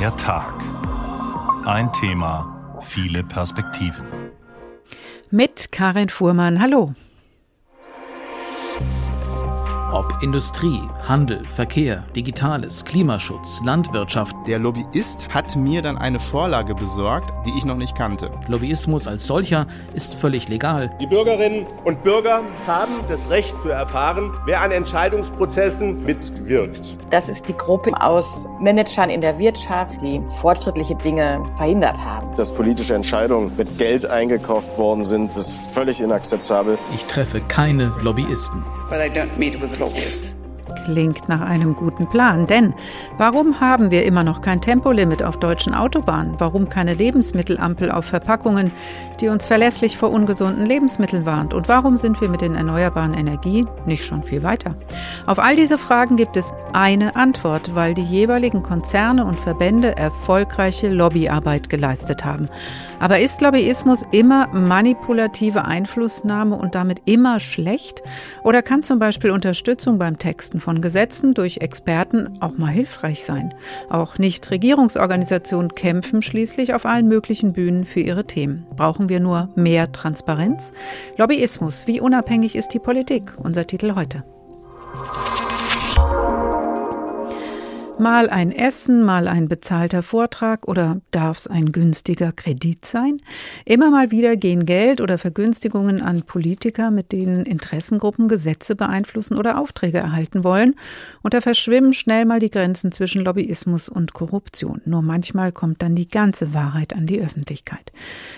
[0.00, 0.54] Der Tag.
[1.66, 4.06] Ein Thema, viele Perspektiven.
[5.30, 6.58] Mit Karin Fuhrmann.
[6.58, 6.92] Hallo.
[10.00, 14.34] Ob Industrie, Handel, Verkehr, Digitales, Klimaschutz, Landwirtschaft.
[14.46, 18.30] Der Lobbyist hat mir dann eine Vorlage besorgt, die ich noch nicht kannte.
[18.48, 20.90] Lobbyismus als solcher ist völlig legal.
[21.02, 26.96] Die Bürgerinnen und Bürger haben das Recht zu erfahren, wer an Entscheidungsprozessen mitwirkt.
[27.10, 32.34] Das ist die Gruppe aus Managern in der Wirtschaft, die fortschrittliche Dinge verhindert haben.
[32.36, 36.78] Dass politische Entscheidungen mit Geld eingekauft worden sind, ist völlig inakzeptabel.
[36.94, 38.64] Ich treffe keine Lobbyisten.
[38.90, 40.39] But I don't meet with Yes.
[40.84, 42.46] Klingt nach einem guten Plan.
[42.46, 42.74] Denn
[43.16, 46.34] warum haben wir immer noch kein Tempolimit auf deutschen Autobahnen?
[46.38, 48.72] Warum keine Lebensmittelampel auf Verpackungen,
[49.20, 51.54] die uns verlässlich vor ungesunden Lebensmitteln warnt?
[51.54, 54.74] Und warum sind wir mit den erneuerbaren Energien nicht schon viel weiter?
[55.26, 60.88] Auf all diese Fragen gibt es eine Antwort, weil die jeweiligen Konzerne und Verbände erfolgreiche
[60.88, 62.48] Lobbyarbeit geleistet haben.
[62.98, 68.02] Aber ist Lobbyismus immer manipulative Einflussnahme und damit immer schlecht?
[68.44, 73.54] Oder kann zum Beispiel Unterstützung beim Texten von Gesetzen durch Experten auch mal hilfreich sein?
[73.88, 78.66] Auch Nichtregierungsorganisationen kämpfen schließlich auf allen möglichen Bühnen für ihre Themen.
[78.76, 80.72] Brauchen wir nur mehr Transparenz?
[81.16, 83.32] Lobbyismus, wie unabhängig ist die Politik?
[83.38, 84.22] Unser Titel heute.
[88.00, 93.20] Mal ein Essen, mal ein bezahlter Vortrag oder darf es ein günstiger Kredit sein?
[93.66, 99.60] Immer mal wieder gehen Geld oder Vergünstigungen an Politiker, mit denen Interessengruppen Gesetze beeinflussen oder
[99.60, 100.76] Aufträge erhalten wollen.
[101.20, 104.80] Und da verschwimmen schnell mal die Grenzen zwischen Lobbyismus und Korruption.
[104.86, 107.92] Nur manchmal kommt dann die ganze Wahrheit an die Öffentlichkeit.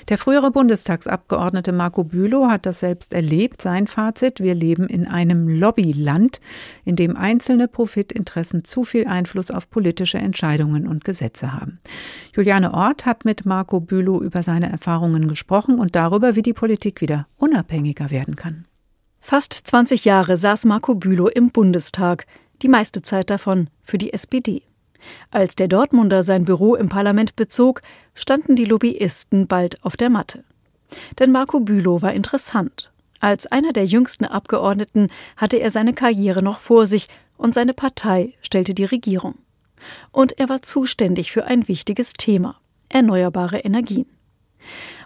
[0.09, 3.63] Der frühere Bundestagsabgeordnete Marco Bülow hat das selbst erlebt.
[3.63, 6.41] Sein Fazit, wir leben in einem Lobbyland,
[6.85, 11.81] in dem einzelne Profitinteressen zu viel Einfluss auf politische Entscheidungen und Gesetze haben.
[12.35, 17.01] Juliane Ort hat mit Marco Bülow über seine Erfahrungen gesprochen und darüber, wie die Politik
[17.01, 18.67] wieder unabhängiger werden kann.
[19.21, 22.27] Fast 20 Jahre saß Marco Bülow im Bundestag,
[22.63, 24.63] die meiste Zeit davon für die SPD.
[25.31, 27.81] Als der Dortmunder sein Büro im Parlament bezog,
[28.15, 30.45] standen die Lobbyisten bald auf der Matte.
[31.19, 32.93] Denn Marco Bülow war interessant.
[33.21, 37.09] Als einer der jüngsten Abgeordneten hatte er seine Karriere noch vor sich
[37.43, 39.35] und seine Partei stellte die Regierung.
[40.13, 42.57] Und er war zuständig für ein wichtiges Thema
[42.89, 44.07] erneuerbare Energien.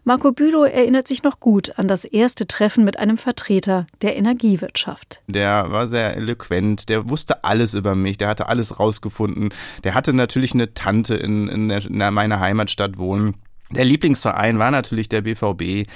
[0.05, 5.23] Marco Bülow erinnert sich noch gut an das erste Treffen mit einem Vertreter der Energiewirtschaft.
[5.29, 9.49] Der war sehr eloquent, der wusste alles über mich, der hatte alles rausgefunden.
[9.83, 13.37] Der hatte natürlich eine Tante in, in, der, in meiner Heimatstadt wohnen.
[13.71, 15.89] Der Lieblingsverein war natürlich der BVB.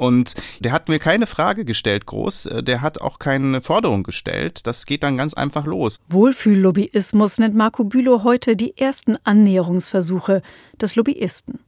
[0.00, 2.48] Und der hat mir keine Frage gestellt, groß.
[2.62, 4.66] Der hat auch keine Forderung gestellt.
[4.66, 5.98] Das geht dann ganz einfach los.
[6.08, 10.40] Wohlfühllobbyismus nennt Marco Bülow heute die ersten Annäherungsversuche
[10.80, 11.60] des Lobbyisten.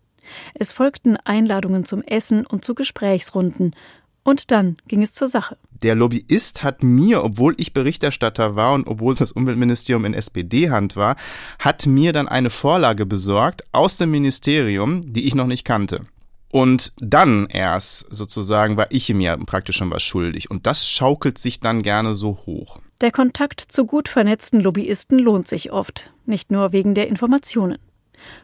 [0.55, 3.77] Es folgten Einladungen zum Essen und zu Gesprächsrunden.
[4.23, 5.59] Und dann ging es zur Sache.
[5.83, 11.17] Der Lobbyist hat mir, obwohl ich Berichterstatter war und obwohl das Umweltministerium in SPD-Hand war,
[11.59, 16.07] hat mir dann eine Vorlage besorgt aus dem Ministerium, die ich noch nicht kannte.
[16.53, 20.51] Und dann erst sozusagen war ich ihm ja praktisch schon was schuldig.
[20.51, 22.79] Und das schaukelt sich dann gerne so hoch.
[23.01, 27.79] Der Kontakt zu gut vernetzten Lobbyisten lohnt sich oft, nicht nur wegen der Informationen.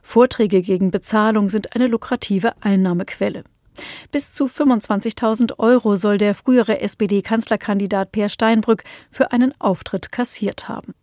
[0.03, 3.45] Vorträge gegen Bezahlung sind eine lukrative Einnahmequelle.
[4.11, 10.95] Bis zu 25.000 Euro soll der frühere SPD-Kanzlerkandidat Per Steinbrück für einen Auftritt kassiert haben.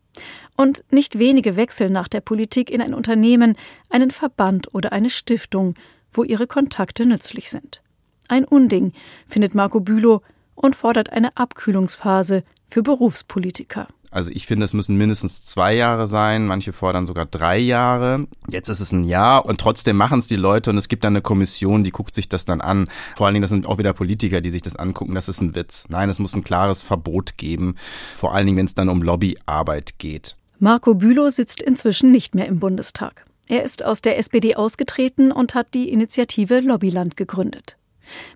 [0.58, 3.56] Und nicht wenige wechseln nach der Politik in ein Unternehmen,
[3.92, 5.76] einen Verband oder eine Stiftung,
[6.18, 7.82] wo ihre Kontakte nützlich sind.
[8.28, 8.94] Ein Unding,
[9.28, 10.22] findet Marco Bülow
[10.56, 13.88] und fordert eine Abkühlungsphase für Berufspolitiker.
[14.16, 18.28] Also ich finde, es müssen mindestens zwei Jahre sein, manche fordern sogar drei Jahre.
[18.48, 21.12] Jetzt ist es ein Jahr und trotzdem machen es die Leute und es gibt dann
[21.12, 22.88] eine Kommission, die guckt sich das dann an.
[23.18, 25.16] Vor allen Dingen, das sind auch wieder Politiker, die sich das angucken.
[25.16, 25.88] Das ist ein Witz.
[25.90, 27.76] Nein, es muss ein klares Verbot geben,
[28.16, 30.38] vor allen Dingen, wenn es dann um Lobbyarbeit geht.
[30.60, 33.26] Marco Bülow sitzt inzwischen nicht mehr im Bundestag.
[33.48, 37.78] Er ist aus der SPD ausgetreten und hat die Initiative Lobbyland gegründet.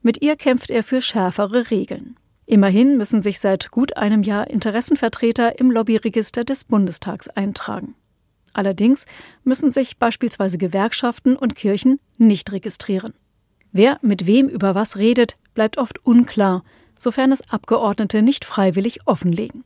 [0.01, 2.15] Mit ihr kämpft er für schärfere Regeln.
[2.45, 7.95] Immerhin müssen sich seit gut einem Jahr Interessenvertreter im Lobbyregister des Bundestags eintragen.
[8.53, 9.05] Allerdings
[9.43, 13.13] müssen sich beispielsweise Gewerkschaften und Kirchen nicht registrieren.
[13.71, 16.63] Wer mit wem über was redet, bleibt oft unklar,
[16.97, 19.63] sofern es Abgeordnete nicht freiwillig offenlegen.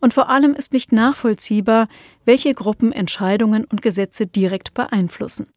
[0.00, 1.88] Und vor allem ist nicht nachvollziehbar,
[2.24, 5.48] welche Gruppen Entscheidungen und Gesetze direkt beeinflussen.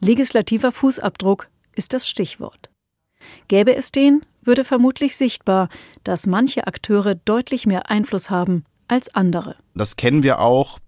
[0.00, 2.70] Legislativer Fußabdruck ist das Stichwort.
[3.48, 5.68] Gäbe es den, würde vermutlich sichtbar,
[6.04, 9.56] dass manche Akteure deutlich mehr Einfluss haben als andere.
[9.74, 10.78] Das kennen wir auch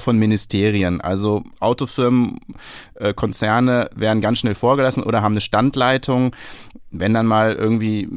[0.00, 1.00] von Ministerien.
[1.00, 2.38] Also Autofirmen,
[2.94, 6.34] äh, Konzerne werden ganz schnell vorgelassen oder haben eine Standleitung.
[6.90, 8.08] Wenn dann mal irgendwie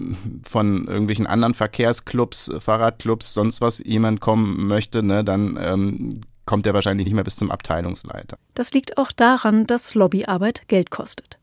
[0.43, 6.73] von irgendwelchen anderen Verkehrsclubs, Fahrradclubs, sonst was jemand kommen möchte, ne, dann ähm, kommt er
[6.73, 8.37] wahrscheinlich nicht mehr bis zum Abteilungsleiter.
[8.53, 11.37] Das liegt auch daran, dass Lobbyarbeit Geld kostet.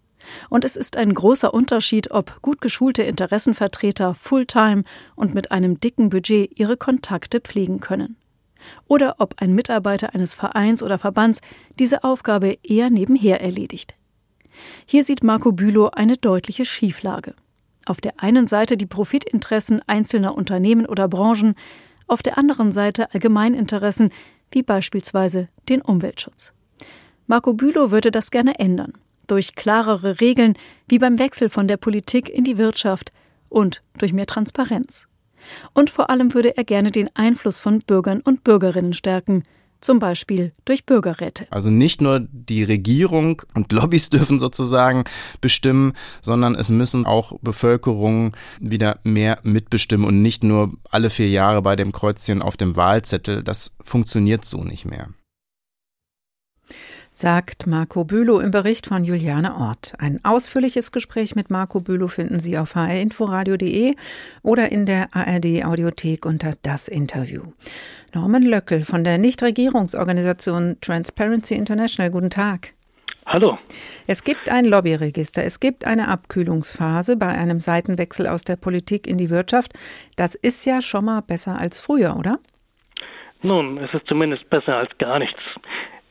[0.48, 4.84] Und es ist ein großer Unterschied, ob gut geschulte Interessenvertreter Fulltime
[5.14, 8.16] und mit einem dicken Budget ihre Kontakte pflegen können.
[8.86, 11.40] Oder ob ein Mitarbeiter eines Vereins oder Verbands
[11.78, 13.94] diese Aufgabe eher nebenher erledigt.
[14.86, 17.34] Hier sieht Marco Bülow eine deutliche Schieflage.
[17.86, 21.54] Auf der einen Seite die Profitinteressen einzelner Unternehmen oder Branchen,
[22.06, 24.10] auf der anderen Seite Allgemeininteressen,
[24.50, 26.52] wie beispielsweise den Umweltschutz.
[27.26, 28.92] Marco Bülow würde das gerne ändern
[29.28, 30.54] durch klarere Regeln
[30.88, 33.12] wie beim Wechsel von der Politik in die Wirtschaft
[33.48, 35.06] und durch mehr Transparenz.
[35.72, 39.44] Und vor allem würde er gerne den Einfluss von Bürgern und Bürgerinnen stärken,
[39.80, 41.46] zum Beispiel durch Bürgerräte.
[41.50, 45.04] Also nicht nur die Regierung und Lobbys dürfen sozusagen
[45.40, 51.62] bestimmen, sondern es müssen auch Bevölkerungen wieder mehr mitbestimmen und nicht nur alle vier Jahre
[51.62, 53.42] bei dem Kreuzchen auf dem Wahlzettel.
[53.42, 55.08] Das funktioniert so nicht mehr
[57.18, 59.92] sagt Marco Bülow im Bericht von Juliane Ort.
[59.98, 63.96] Ein ausführliches Gespräch mit Marco Bülow finden Sie auf hrinforadio.de
[64.44, 67.42] oder in der ARD Audiothek unter das Interview.
[68.14, 72.12] Norman Löckel von der Nichtregierungsorganisation Transparency International.
[72.12, 72.74] Guten Tag.
[73.26, 73.58] Hallo.
[74.06, 79.18] Es gibt ein Lobbyregister, es gibt eine Abkühlungsphase bei einem Seitenwechsel aus der Politik in
[79.18, 79.72] die Wirtschaft.
[80.16, 82.38] Das ist ja schon mal besser als früher, oder?
[83.42, 85.40] Nun, es ist zumindest besser als gar nichts.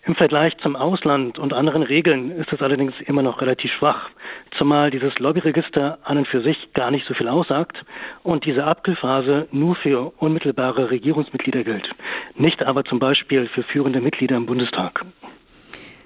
[0.08, 4.10] Im Vergleich zum Ausland und anderen Regeln ist es allerdings immer noch relativ schwach,
[4.58, 7.76] zumal dieses Lobbyregister an und für sich gar nicht so viel aussagt
[8.24, 11.90] und diese Abkühlphase nur für unmittelbare Regierungsmitglieder gilt,
[12.36, 15.04] nicht aber zum Beispiel für führende Mitglieder im Bundestag.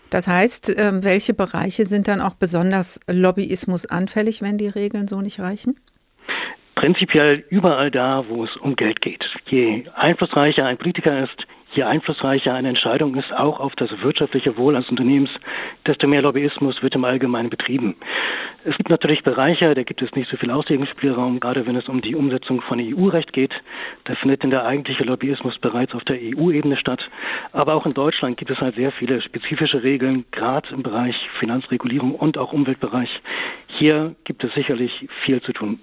[0.10, 5.22] Das heißt, ähm, welche Bereiche sind dann auch besonders Lobbyismus anfällig, wenn die Regeln so
[5.22, 5.76] nicht reichen?
[6.74, 9.24] Prinzipiell überall da, wo es um Geld geht.
[9.46, 14.76] Je einflussreicher ein Politiker ist, je einflussreicher eine Entscheidung ist, auch auf das wirtschaftliche Wohl
[14.76, 15.30] eines Unternehmens,
[15.86, 17.96] desto mehr Lobbyismus wird im Allgemeinen betrieben.
[18.64, 22.02] Es gibt natürlich Bereiche, da gibt es nicht so viel Auslegungsspielraum, gerade wenn es um
[22.02, 23.54] die Umsetzung von EU-Recht geht.
[24.04, 27.02] Da findet denn der eigentliche Lobbyismus bereits auf der EU-Ebene statt.
[27.54, 32.14] Aber auch in Deutschland gibt es halt sehr viele spezifische Regeln, gerade im Bereich Finanzregulierung
[32.16, 33.10] und auch Umweltbereich.
[33.68, 35.80] Hier gibt es sicherlich viel zu tun.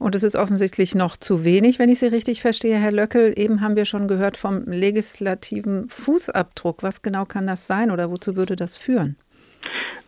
[0.00, 3.34] Und es ist offensichtlich noch zu wenig, wenn ich Sie richtig verstehe, Herr Löckel.
[3.36, 6.82] Eben haben wir schon gehört vom legislativen Fußabdruck.
[6.82, 9.16] Was genau kann das sein oder wozu würde das führen?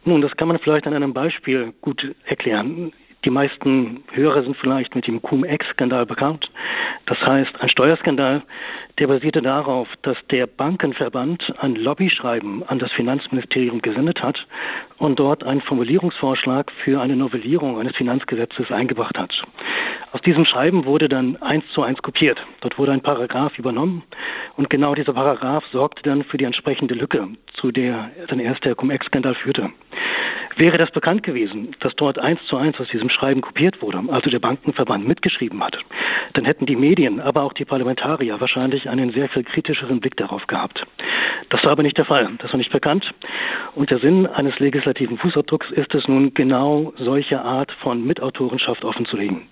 [0.07, 2.91] Nun, das kann man vielleicht an einem Beispiel gut erklären.
[3.25, 6.51] Die meisten Hörer sind vielleicht mit dem Cum-Ex-Skandal bekannt.
[7.07, 8.43] Das heißt, ein Steuerskandal,
[8.99, 14.45] der basierte darauf, dass der Bankenverband ein Lobbyschreiben an das Finanzministerium gesendet hat
[14.99, 19.33] und dort einen Formulierungsvorschlag für eine Novellierung eines Finanzgesetzes eingebracht hat.
[20.13, 22.39] Aus diesem Schreiben wurde dann eins zu eins kopiert.
[22.61, 24.03] Dort wurde ein Paragraph übernommen
[24.57, 28.75] und genau dieser Paragraph sorgte dann für die entsprechende Lücke, zu der dann erst der
[28.75, 29.71] Cum-Ex-Skandal führte.
[30.63, 34.31] Wäre das bekannt gewesen, dass dort eins zu eins aus diesem Schreiben kopiert wurde, also
[34.31, 35.77] der Bankenverband mitgeschrieben hat,
[36.35, 40.47] dann hätten die Medien, aber auch die Parlamentarier wahrscheinlich einen sehr viel kritischeren Blick darauf
[40.47, 40.87] gehabt.
[41.49, 42.31] Das war aber nicht der Fall.
[42.39, 43.05] Das war nicht bekannt.
[43.75, 49.49] Und der Sinn eines legislativen Fußabdrucks ist es nun, genau solche Art von Mitautorenschaft offenzulegen.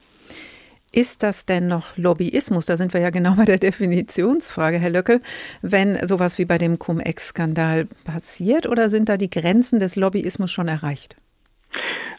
[0.92, 2.66] Ist das denn noch Lobbyismus?
[2.66, 5.22] Da sind wir ja genau bei der Definitionsfrage, Herr Löckel.
[5.62, 10.66] Wenn sowas wie bei dem Cum-Ex-Skandal passiert oder sind da die Grenzen des Lobbyismus schon
[10.66, 11.16] erreicht?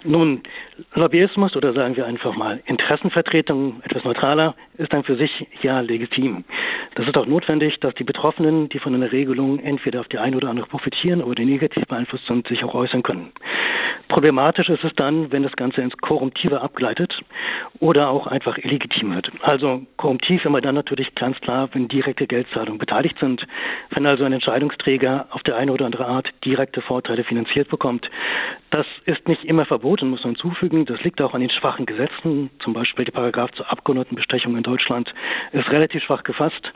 [0.04, 0.42] Nun,
[0.96, 6.44] Lobbyismus oder sagen wir einfach mal Interessenvertretung, etwas neutraler, ist dann für sich ja legitim.
[6.96, 10.36] Das ist auch notwendig, dass die Betroffenen, die von einer Regelung entweder auf die eine
[10.36, 13.32] oder andere profitieren oder negativ beeinflusst sind, sich auch äußern können.
[14.08, 17.18] Problematisch ist es dann, wenn das Ganze ins Korruptive abgleitet
[17.80, 19.32] oder auch einfach illegitim wird.
[19.42, 23.48] Also korruptiv immer dann natürlich ganz klar, wenn direkte Geldzahlungen beteiligt sind,
[23.92, 28.10] wenn also ein Entscheidungsträger auf der eine oder andere Art direkte Vorteile finanziert bekommt.
[28.72, 30.86] Das ist nicht immer verboten, muss man hinzufügen.
[30.86, 32.50] Das liegt auch an den schwachen Gesetzen.
[32.64, 35.14] Zum Beispiel der Paragraph zur Abgeordnetenbestechung in Deutschland
[35.52, 36.72] ist relativ schwach gefasst.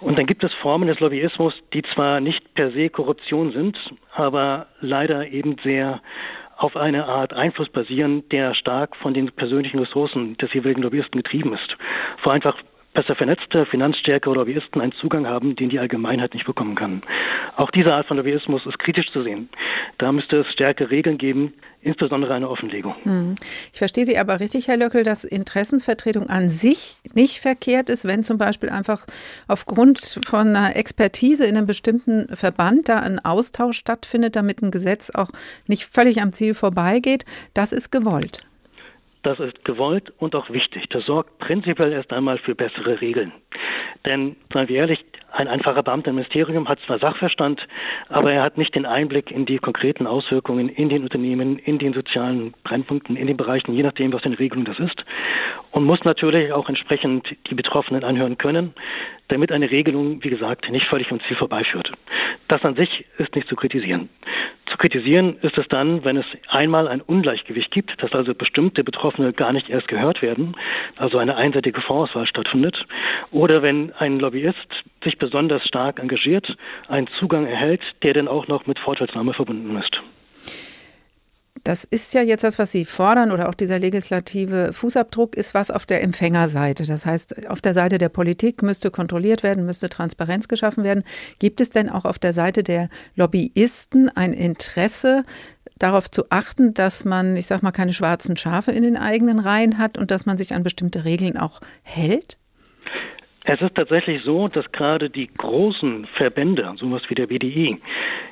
[0.00, 3.76] Und dann gibt es Formen des Lobbyismus, die zwar nicht per se Korruption sind,
[4.14, 6.00] aber leider eben sehr
[6.56, 11.52] auf eine Art Einfluss basieren, der stark von den persönlichen Ressourcen des jeweiligen Lobbyisten getrieben
[11.52, 11.76] ist.
[12.22, 12.56] Vor einfach
[12.98, 17.02] besser vernetzte, finanzstärkere Lobbyisten einen Zugang haben, den die Allgemeinheit nicht bekommen kann.
[17.54, 19.48] Auch diese Art von Lobbyismus ist kritisch zu sehen.
[19.98, 22.96] Da müsste es stärkere Regeln geben, insbesondere eine Offenlegung.
[23.04, 23.36] Hm.
[23.72, 28.24] Ich verstehe Sie aber richtig, Herr Löckel, dass Interessensvertretung an sich nicht verkehrt ist, wenn
[28.24, 29.06] zum Beispiel einfach
[29.46, 35.10] aufgrund von einer Expertise in einem bestimmten Verband da ein Austausch stattfindet, damit ein Gesetz
[35.14, 35.30] auch
[35.68, 37.24] nicht völlig am Ziel vorbeigeht.
[37.54, 38.42] Das ist gewollt.
[39.22, 40.88] Das ist gewollt und auch wichtig.
[40.90, 43.32] Das sorgt prinzipiell erst einmal für bessere Regeln.
[44.08, 47.60] Denn, seien wir ehrlich, ein einfacher Beamter im Ministerium hat zwar Sachverstand,
[48.08, 51.92] aber er hat nicht den Einblick in die konkreten Auswirkungen in den Unternehmen, in den
[51.92, 55.04] sozialen Brennpunkten, in den Bereichen, je nachdem, was in Regelung das ist.
[55.70, 58.72] Und muss natürlich auch entsprechend die Betroffenen anhören können,
[59.28, 61.92] damit eine Regelung, wie gesagt, nicht völlig vom Ziel vorbeiführt.
[62.48, 64.08] Das an sich ist nicht zu kritisieren.
[64.70, 69.32] Zu kritisieren ist es dann, wenn es einmal ein Ungleichgewicht gibt, dass also bestimmte Betroffene
[69.32, 70.56] gar nicht erst gehört werden,
[70.96, 72.84] also eine einseitige Vorauswahl stattfindet,
[73.30, 76.56] oder wenn ein Lobbyist sich besonders stark engagiert,
[76.88, 80.00] einen Zugang erhält, der dann auch noch mit Vorteilsnahme verbunden ist.
[81.64, 85.70] Das ist ja jetzt das, was Sie fordern oder auch dieser legislative Fußabdruck ist was
[85.70, 86.84] auf der Empfängerseite.
[86.84, 91.04] Das heißt, auf der Seite der Politik müsste kontrolliert werden, müsste Transparenz geschaffen werden.
[91.38, 95.24] Gibt es denn auch auf der Seite der Lobbyisten ein Interesse,
[95.78, 99.78] darauf zu achten, dass man, ich sag mal, keine schwarzen Schafe in den eigenen Reihen
[99.78, 102.38] hat und dass man sich an bestimmte Regeln auch hält?
[103.50, 107.78] Es ist tatsächlich so, dass gerade die großen Verbände, sowas wie der BDI,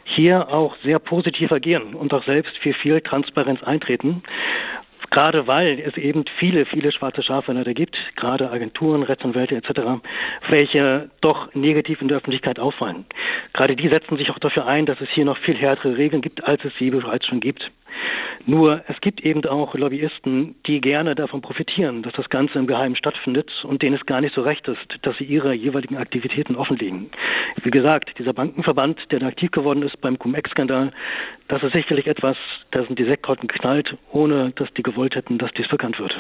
[0.05, 4.23] hier auch sehr positiv agieren und auch selbst für viel Transparenz eintreten.
[5.11, 10.03] Gerade weil es eben viele, viele schwarze Schafe leider gibt, gerade Agenturen, Rechtsanwälte etc.,
[10.49, 13.07] welche doch negativ in der Öffentlichkeit auffallen.
[13.53, 16.45] Gerade die setzen sich auch dafür ein, dass es hier noch viel härtere Regeln gibt,
[16.45, 17.71] als es sie bereits schon gibt.
[18.49, 22.95] Nur es gibt eben auch Lobbyisten, die gerne davon profitieren, dass das Ganze im Geheimen
[22.95, 27.11] stattfindet und denen es gar nicht so recht ist, dass sie ihre jeweiligen Aktivitäten offenlegen.
[27.63, 30.93] Wie gesagt, dieser Bankenverband, der da aktiv geworden ist beim Cum-Ex-Skandal,
[31.49, 32.37] das ist sicherlich etwas,
[32.71, 36.15] da sind die Sektkorten geknallt, ohne dass die gewollt hätten, dass dies bekannt wird.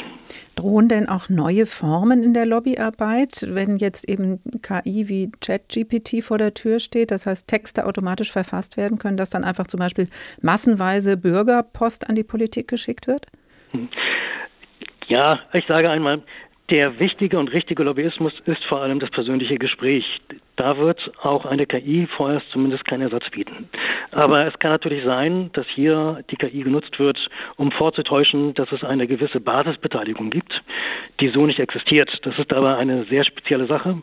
[0.55, 6.39] Drohen denn auch neue Formen in der Lobbyarbeit, wenn jetzt eben KI wie ChatGPT vor
[6.39, 10.09] der Tür steht, das heißt Texte automatisch verfasst werden können, dass dann einfach zum Beispiel
[10.43, 13.27] massenweise Bürgerpost an die Politik geschickt wird?
[15.09, 16.23] Ja, ich sage einmal,
[16.71, 20.05] der wichtige und richtige Lobbyismus ist vor allem das persönliche Gespräch.
[20.57, 23.69] Da wird auch eine KI vorerst zumindest keinen Ersatz bieten.
[24.11, 27.19] Aber es kann natürlich sein, dass hier die KI genutzt wird,
[27.57, 30.63] um vorzutäuschen, dass es eine gewisse Basisbeteiligung gibt,
[31.21, 32.11] die so nicht existiert.
[32.23, 34.01] Das ist aber eine sehr spezielle Sache.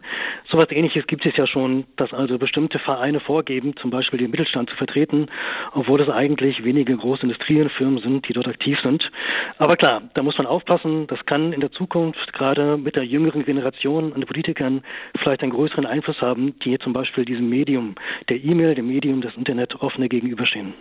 [0.47, 4.29] So etwas Ähnliches gibt es ja schon, dass also bestimmte Vereine vorgeben, zum Beispiel den
[4.29, 5.27] Mittelstand zu vertreten,
[5.73, 9.09] obwohl es eigentlich wenige große Industriefirmen sind, die dort aktiv sind.
[9.57, 11.07] Aber klar, da muss man aufpassen.
[11.07, 14.83] Das kann in der Zukunft gerade mit der jüngeren Generation an Politikern
[15.17, 17.95] vielleicht einen größeren Einfluss haben haben, die zum Beispiel diesem Medium
[18.29, 20.73] der E-Mail, dem Medium des Internet offene gegenüberstehen.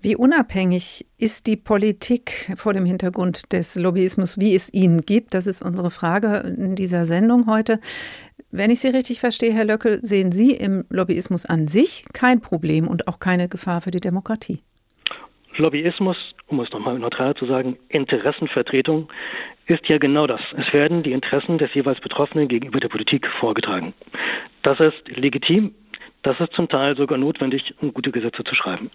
[0.00, 5.32] Wie unabhängig ist die Politik vor dem Hintergrund des Lobbyismus, wie es ihn gibt?
[5.34, 7.78] Das ist unsere Frage in dieser Sendung heute.
[8.50, 12.88] Wenn ich Sie richtig verstehe, Herr Löckel, sehen Sie im Lobbyismus an sich kein Problem
[12.88, 14.58] und auch keine Gefahr für die Demokratie?
[15.56, 16.16] Lobbyismus,
[16.48, 19.08] um es nochmal neutral zu sagen, Interessenvertretung
[19.66, 20.40] ist ja genau das.
[20.56, 23.94] Es werden die Interessen des jeweils Betroffenen gegenüber der Politik vorgetragen.
[24.62, 25.74] Das ist legitim.
[26.22, 28.90] Das ist zum Teil sogar notwendig, um gute Gesetze zu schreiben.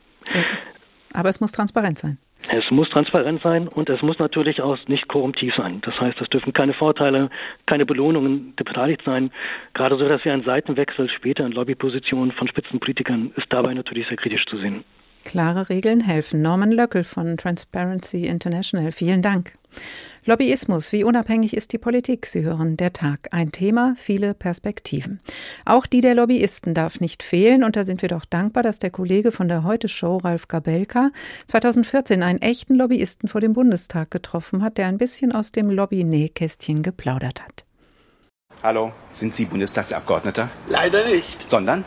[1.13, 2.17] Aber es muss transparent sein.
[2.49, 5.81] Es muss transparent sein und es muss natürlich auch nicht korruptiv sein.
[5.81, 7.29] Das heißt, es dürfen keine Vorteile,
[7.65, 9.31] keine Belohnungen beteiligt sein.
[9.73, 14.17] Gerade so, dass wir ein Seitenwechsel später in Lobbypositionen von Spitzenpolitikern ist dabei natürlich sehr
[14.17, 14.83] kritisch zu sehen.
[15.23, 16.41] Klare Regeln helfen.
[16.41, 18.91] Norman Löckel von Transparency International.
[18.91, 19.53] Vielen Dank.
[20.25, 22.25] Lobbyismus, wie unabhängig ist die Politik?
[22.25, 23.29] Sie hören der Tag.
[23.31, 25.21] Ein Thema, viele Perspektiven.
[25.63, 28.89] Auch die der Lobbyisten darf nicht fehlen und da sind wir doch dankbar, dass der
[28.89, 31.11] Kollege von der Heute-Show, Ralf Gabelka,
[31.45, 36.83] 2014 einen echten Lobbyisten vor dem Bundestag getroffen hat, der ein bisschen aus dem Lobby-Nähkästchen
[36.83, 37.65] geplaudert hat.
[38.63, 40.49] Hallo, sind Sie Bundestagsabgeordneter?
[40.67, 41.49] Leider nicht.
[41.49, 41.85] Sondern?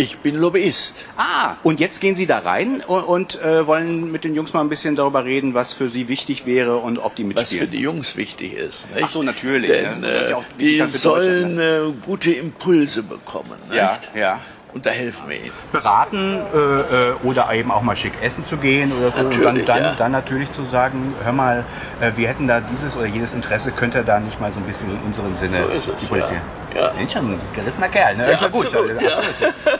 [0.00, 1.08] Ich bin Lobbyist.
[1.18, 4.62] Ah, und jetzt gehen Sie da rein und, und äh, wollen mit den Jungs mal
[4.62, 7.64] ein bisschen darüber reden, was für Sie wichtig wäre und ob die mitspielen.
[7.64, 8.90] Was für die Jungs wichtig ist.
[8.94, 9.04] Nicht?
[9.04, 9.70] Ach so, natürlich.
[9.70, 10.26] Denn, ne?
[10.26, 13.58] ja die sollen äh, gute Impulse bekommen.
[13.68, 13.76] Nicht?
[13.76, 14.40] Ja, ja
[14.72, 15.52] und da helfen wir ihnen.
[15.72, 19.22] Beraten äh, äh, oder eben auch mal schick essen zu gehen oder so.
[19.22, 19.94] Natürlich, und dann, dann, ja.
[19.96, 21.64] dann natürlich zu sagen, hör mal,
[22.00, 24.66] äh, wir hätten da dieses oder jedes Interesse, könnte er da nicht mal so ein
[24.66, 26.14] bisschen in unseren Sinne so ist es, die.
[26.14, 26.26] Ja.
[26.74, 26.94] Ja.
[26.94, 28.30] Sind schon ein gerissener Kerl, ne?
[28.30, 28.66] Ja, gut.
[28.66, 29.10] absolut, ja.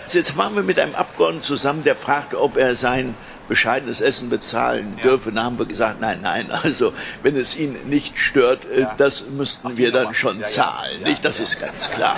[0.08, 3.14] Jetzt waren wir mit einem Abgeordneten zusammen, der fragte, ob er sein
[3.50, 6.92] bescheidenes Essen bezahlen dürfen, haben wir gesagt, nein, nein, also
[7.22, 11.02] wenn es ihn nicht stört, äh, das müssten wir dann schon zahlen.
[11.02, 11.24] Nicht?
[11.24, 12.16] Das ist ganz klar.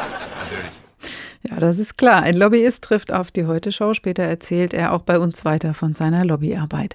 [1.50, 2.22] Ja, das ist klar.
[2.22, 3.94] Ein Lobbyist trifft auf die Heute-Show.
[3.94, 6.94] Später erzählt er auch bei uns weiter von seiner Lobbyarbeit.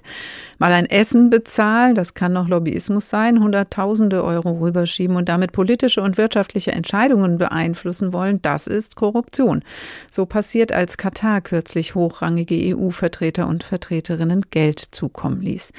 [0.58, 6.00] Mal ein Essen bezahlen, das kann noch Lobbyismus sein, Hunderttausende Euro rüberschieben und damit politische
[6.00, 9.62] und wirtschaftliche Entscheidungen beeinflussen wollen, das ist Korruption.
[10.10, 15.72] So passiert, als Katar kürzlich hochrangige EU-Vertreter und Vertreterinnen Geld zukommen ließ.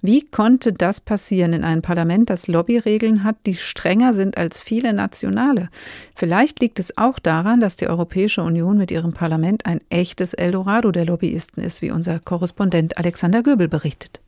[0.00, 4.94] Wie konnte das passieren in einem Parlament, das Lobbyregeln hat, die strenger sind als viele
[4.94, 5.68] nationale?
[6.14, 10.92] Vielleicht liegt es auch daran, dass die Europäische Union mit ihrem Parlament ein echtes Eldorado
[10.92, 14.20] der Lobbyisten ist, wie unser Korrespondent Alexander Göbel berichtet.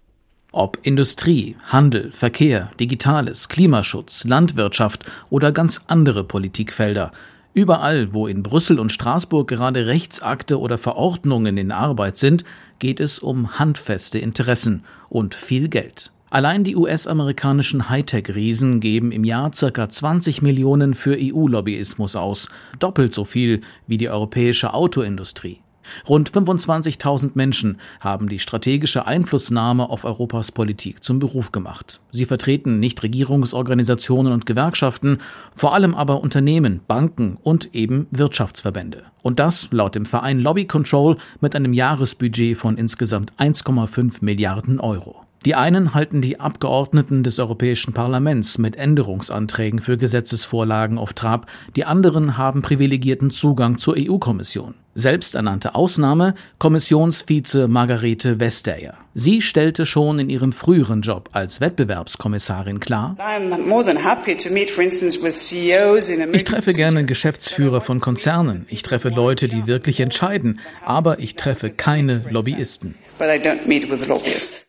[0.53, 7.11] Ob Industrie, Handel, Verkehr, Digitales, Klimaschutz, Landwirtschaft oder ganz andere Politikfelder.
[7.55, 12.45] Überall, wo in Brüssel und Straßburg gerade Rechtsakte oder Verordnungen in Arbeit sind,
[12.79, 16.11] geht es um handfeste Interessen und viel Geld.
[16.37, 19.89] Allein die US-amerikanischen Hightech-Riesen geben im Jahr ca.
[19.89, 25.63] 20 Millionen für EU-Lobbyismus aus, doppelt so viel wie die europäische Autoindustrie.
[26.07, 32.01] Rund 25.000 Menschen haben die strategische Einflussnahme auf Europas Politik zum Beruf gemacht.
[32.11, 35.21] Sie vertreten Nichtregierungsorganisationen und Gewerkschaften,
[35.55, 39.05] vor allem aber Unternehmen, Banken und eben Wirtschaftsverbände.
[39.23, 45.26] Und das laut dem Verein Lobby Control mit einem Jahresbudget von insgesamt 1,5 Milliarden Euro.
[45.45, 51.85] Die einen halten die Abgeordneten des Europäischen Parlaments mit Änderungsanträgen für Gesetzesvorlagen auf Trab, die
[51.85, 54.75] anderen haben privilegierten Zugang zur EU-Kommission.
[54.99, 58.95] Selbsternannte Ausnahme Kommissionsvize Margarete Vestager.
[59.13, 63.17] Sie stellte schon in ihrem früheren Job als Wettbewerbskommissarin klar,
[66.33, 71.71] ich treffe gerne Geschäftsführer von Konzernen, ich treffe Leute, die wirklich entscheiden, aber ich treffe
[71.71, 72.95] keine Lobbyisten.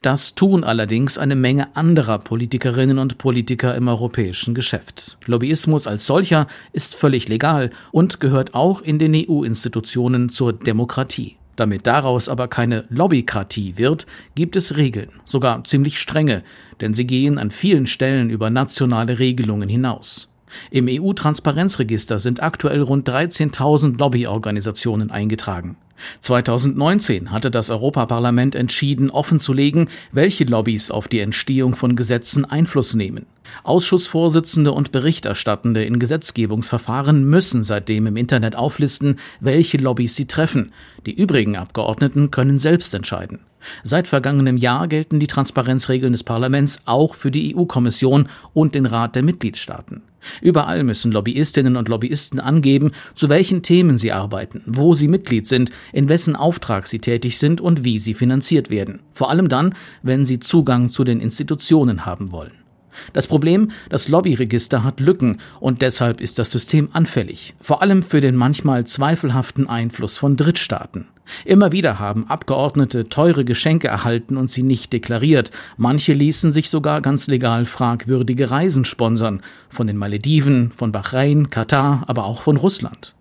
[0.01, 5.17] Das tun allerdings eine Menge anderer Politikerinnen und Politiker im europäischen Geschäft.
[5.25, 11.37] Lobbyismus als solcher ist völlig legal und gehört auch in den EU-Institutionen zur Demokratie.
[11.55, 14.05] Damit daraus aber keine Lobbykratie wird,
[14.35, 16.43] gibt es Regeln, sogar ziemlich strenge,
[16.81, 20.29] denn sie gehen an vielen Stellen über nationale Regelungen hinaus.
[20.69, 25.77] Im EU-Transparenzregister sind aktuell rund 13.000 Lobbyorganisationen eingetragen.
[26.21, 33.25] 2019 hatte das Europaparlament entschieden, offenzulegen, welche Lobbys auf die Entstehung von Gesetzen Einfluss nehmen.
[33.63, 40.73] Ausschussvorsitzende und Berichterstattende in Gesetzgebungsverfahren müssen seitdem im Internet auflisten, welche Lobbys sie treffen.
[41.05, 43.39] Die übrigen Abgeordneten können selbst entscheiden.
[43.83, 49.15] Seit vergangenem Jahr gelten die Transparenzregeln des Parlaments auch für die EU-Kommission und den Rat
[49.15, 50.01] der Mitgliedstaaten.
[50.41, 55.71] Überall müssen Lobbyistinnen und Lobbyisten angeben, zu welchen Themen sie arbeiten, wo sie Mitglied sind,
[55.93, 58.99] in wessen Auftrag sie tätig sind und wie sie finanziert werden.
[59.13, 62.66] Vor allem dann, wenn sie Zugang zu den Institutionen haben wollen.
[63.13, 68.21] Das Problem, das Lobbyregister hat Lücken und deshalb ist das System anfällig, vor allem für
[68.21, 71.07] den manchmal zweifelhaften Einfluss von Drittstaaten.
[71.45, 75.51] Immer wieder haben Abgeordnete teure Geschenke erhalten und sie nicht deklariert.
[75.75, 79.41] Manche ließen sich sogar ganz legal fragwürdige Reisen sponsern.
[79.69, 83.13] Von den Malediven, von Bahrain, Katar, aber auch von Russland.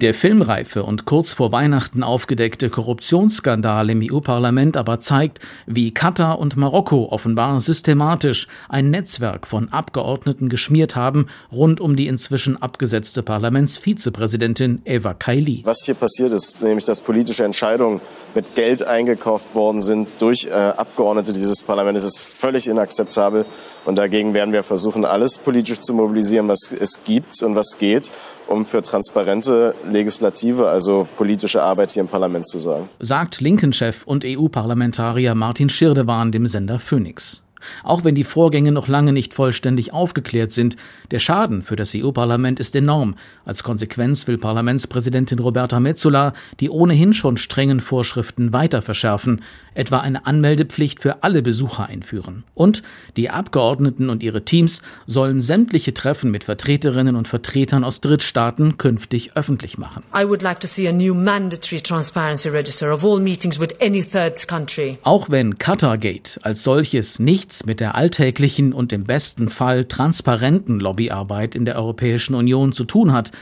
[0.00, 6.56] Der filmreife und kurz vor Weihnachten aufgedeckte Korruptionsskandal im EU-Parlament aber zeigt, wie Katar und
[6.56, 14.82] Marokko offenbar systematisch ein Netzwerk von Abgeordneten geschmiert haben rund um die inzwischen abgesetzte Parlamentsvizepräsidentin
[14.84, 15.62] Eva Kaili.
[15.64, 18.00] Was hier passiert ist, nämlich dass politische Entscheidungen
[18.34, 23.44] mit Geld eingekauft worden sind durch äh, Abgeordnete dieses Parlaments, ist völlig inakzeptabel.
[23.84, 28.10] Und dagegen werden wir versuchen, alles politisch zu mobilisieren, was es gibt und was geht,
[28.46, 32.88] um für transparente Legislative, also politische Arbeit hier im Parlament zu sorgen.
[32.98, 37.42] Sagt Linken-Chef und EU-Parlamentarier Martin Schirdewan dem Sender Phoenix.
[37.82, 40.76] Auch wenn die Vorgänge noch lange nicht vollständig aufgeklärt sind,
[41.10, 43.16] der Schaden für das EU-Parlament ist enorm.
[43.44, 49.42] Als Konsequenz will Parlamentspräsidentin Roberta Metsola die ohnehin schon strengen Vorschriften weiter verschärfen,
[49.74, 52.44] etwa eine Anmeldepflicht für alle Besucher einführen.
[52.54, 52.82] Und
[53.16, 59.36] die Abgeordneten und ihre Teams sollen sämtliche Treffen mit Vertreterinnen und Vertretern aus Drittstaaten künftig
[59.36, 60.02] öffentlich machen.
[60.14, 64.02] I would like to see a new mandatory transparency register of all meetings with any
[64.02, 64.98] third country.
[65.02, 70.78] Auch wenn Qatargate als solches nicht nichts mit der alltäglichen und im besten Fall transparenten
[70.78, 73.32] Lobbyarbeit in der Europäischen Union zu tun hat.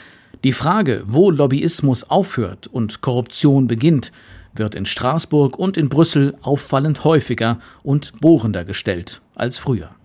[0.45, 4.11] Die Frage, wo Lobbyismus aufhört und Korruption beginnt,
[4.55, 9.98] wird in Straßburg und in Brüssel auffallend häufiger und bohrender gestellt als früher.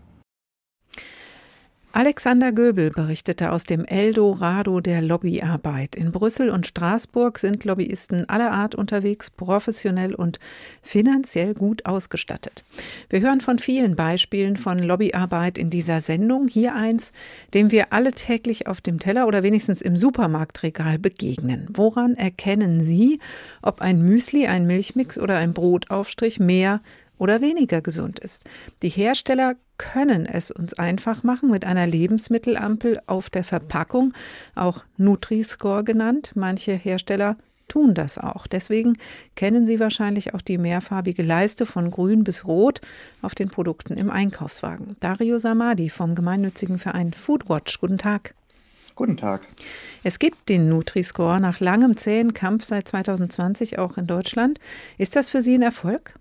[1.96, 5.96] Alexander Göbel berichtete aus dem Eldorado der Lobbyarbeit.
[5.96, 10.40] In Brüssel und Straßburg sind Lobbyisten aller Art unterwegs, professionell und
[10.82, 12.64] finanziell gut ausgestattet.
[13.12, 16.48] Wir hören von vielen Beispielen von Lobbyarbeit in dieser Sendung.
[16.48, 17.12] Hier eins,
[17.54, 21.68] dem wir alle täglich auf dem Teller oder wenigstens im Supermarktregal begegnen.
[21.72, 23.20] Woran erkennen Sie,
[23.62, 26.82] ob ein Müsli, ein Milchmix oder ein Brotaufstrich mehr
[27.24, 28.44] oder weniger gesund ist.
[28.82, 34.14] Die Hersteller können es uns einfach machen mit einer Lebensmittelampel auf der Verpackung,
[34.56, 36.34] auch Nutri-Score genannt.
[36.36, 37.38] Manche Hersteller
[37.70, 38.46] tun das auch.
[38.46, 38.98] Deswegen
[39.38, 42.82] kennen Sie wahrscheinlich auch die mehrfarbige Leiste von grün bis rot
[43.22, 44.98] auf den Produkten im Einkaufswagen.
[45.00, 47.80] Dario Samadi vom gemeinnützigen Verein Foodwatch.
[47.80, 48.36] Guten Tag.
[48.96, 49.44] Guten Tag.
[50.04, 54.60] Es gibt den Nutri-Score nach langem zähen Kampf seit 2020 auch in Deutschland.
[54.98, 56.16] Ist das für Sie ein Erfolg?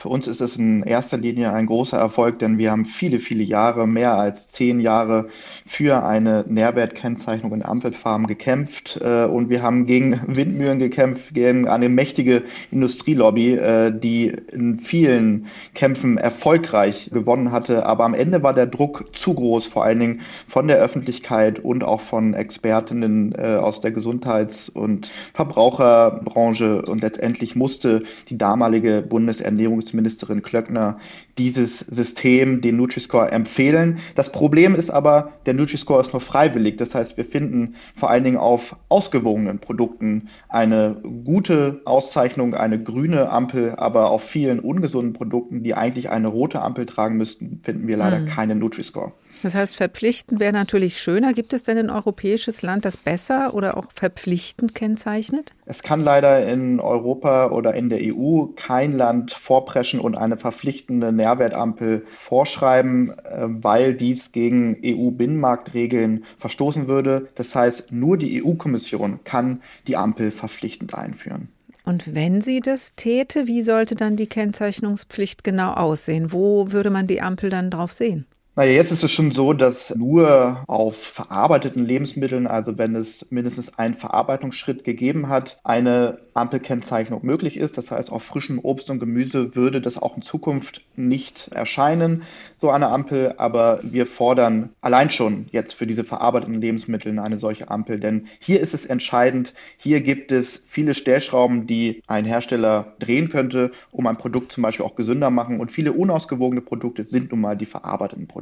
[0.00, 3.42] Für uns ist es in erster Linie ein großer Erfolg, denn wir haben viele, viele
[3.42, 5.28] Jahre, mehr als zehn Jahre
[5.66, 11.90] für eine Nährwertkennzeichnung in Ampelfarben gekämpft äh, und wir haben gegen Windmühlen gekämpft, gegen eine
[11.90, 17.84] mächtige Industrielobby, äh, die in vielen Kämpfen erfolgreich gewonnen hatte.
[17.84, 21.84] Aber am Ende war der Druck zu groß, vor allen Dingen von der Öffentlichkeit und
[21.84, 29.89] auch von Expertinnen äh, aus der Gesundheits- und Verbraucherbranche und letztendlich musste die damalige Bundesernährungs
[29.90, 30.98] Bundesministerin Klöckner
[31.38, 33.98] dieses System, den Nutri-Score, empfehlen.
[34.14, 36.76] Das Problem ist aber, der Nutri-Score ist nur freiwillig.
[36.76, 43.30] Das heißt, wir finden vor allen Dingen auf ausgewogenen Produkten eine gute Auszeichnung, eine grüne
[43.30, 47.96] Ampel, aber auf vielen ungesunden Produkten, die eigentlich eine rote Ampel tragen müssten, finden wir
[47.96, 48.26] leider hm.
[48.26, 49.12] keinen Nutri-Score.
[49.42, 51.32] Das heißt, verpflichtend wäre natürlich schöner.
[51.32, 55.52] Gibt es denn ein europäisches Land, das besser oder auch verpflichtend kennzeichnet?
[55.64, 61.12] Es kann leider in Europa oder in der EU kein Land vorpreschen und eine verpflichtende
[61.12, 67.28] Nährwertampel vorschreiben, äh, weil dies gegen EU-Binnenmarktregeln verstoßen würde.
[67.34, 71.48] Das heißt, nur die EU-Kommission kann die Ampel verpflichtend einführen.
[71.84, 76.30] Und wenn sie das täte, wie sollte dann die Kennzeichnungspflicht genau aussehen?
[76.30, 78.26] Wo würde man die Ampel dann drauf sehen?
[78.56, 83.78] Naja, jetzt ist es schon so, dass nur auf verarbeiteten Lebensmitteln, also wenn es mindestens
[83.78, 87.78] einen Verarbeitungsschritt gegeben hat, eine Ampelkennzeichnung möglich ist.
[87.78, 92.24] Das heißt, auf frischem Obst und Gemüse würde das auch in Zukunft nicht erscheinen,
[92.58, 93.34] so eine Ampel.
[93.36, 98.00] Aber wir fordern allein schon jetzt für diese verarbeiteten Lebensmittel eine solche Ampel.
[98.00, 103.70] Denn hier ist es entscheidend, hier gibt es viele Stellschrauben, die ein Hersteller drehen könnte,
[103.92, 105.60] um ein Produkt zum Beispiel auch gesünder machen.
[105.60, 108.39] Und viele unausgewogene Produkte sind nun mal die verarbeiteten Produkte.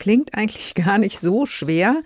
[0.00, 2.02] Klingt eigentlich gar nicht so schwer.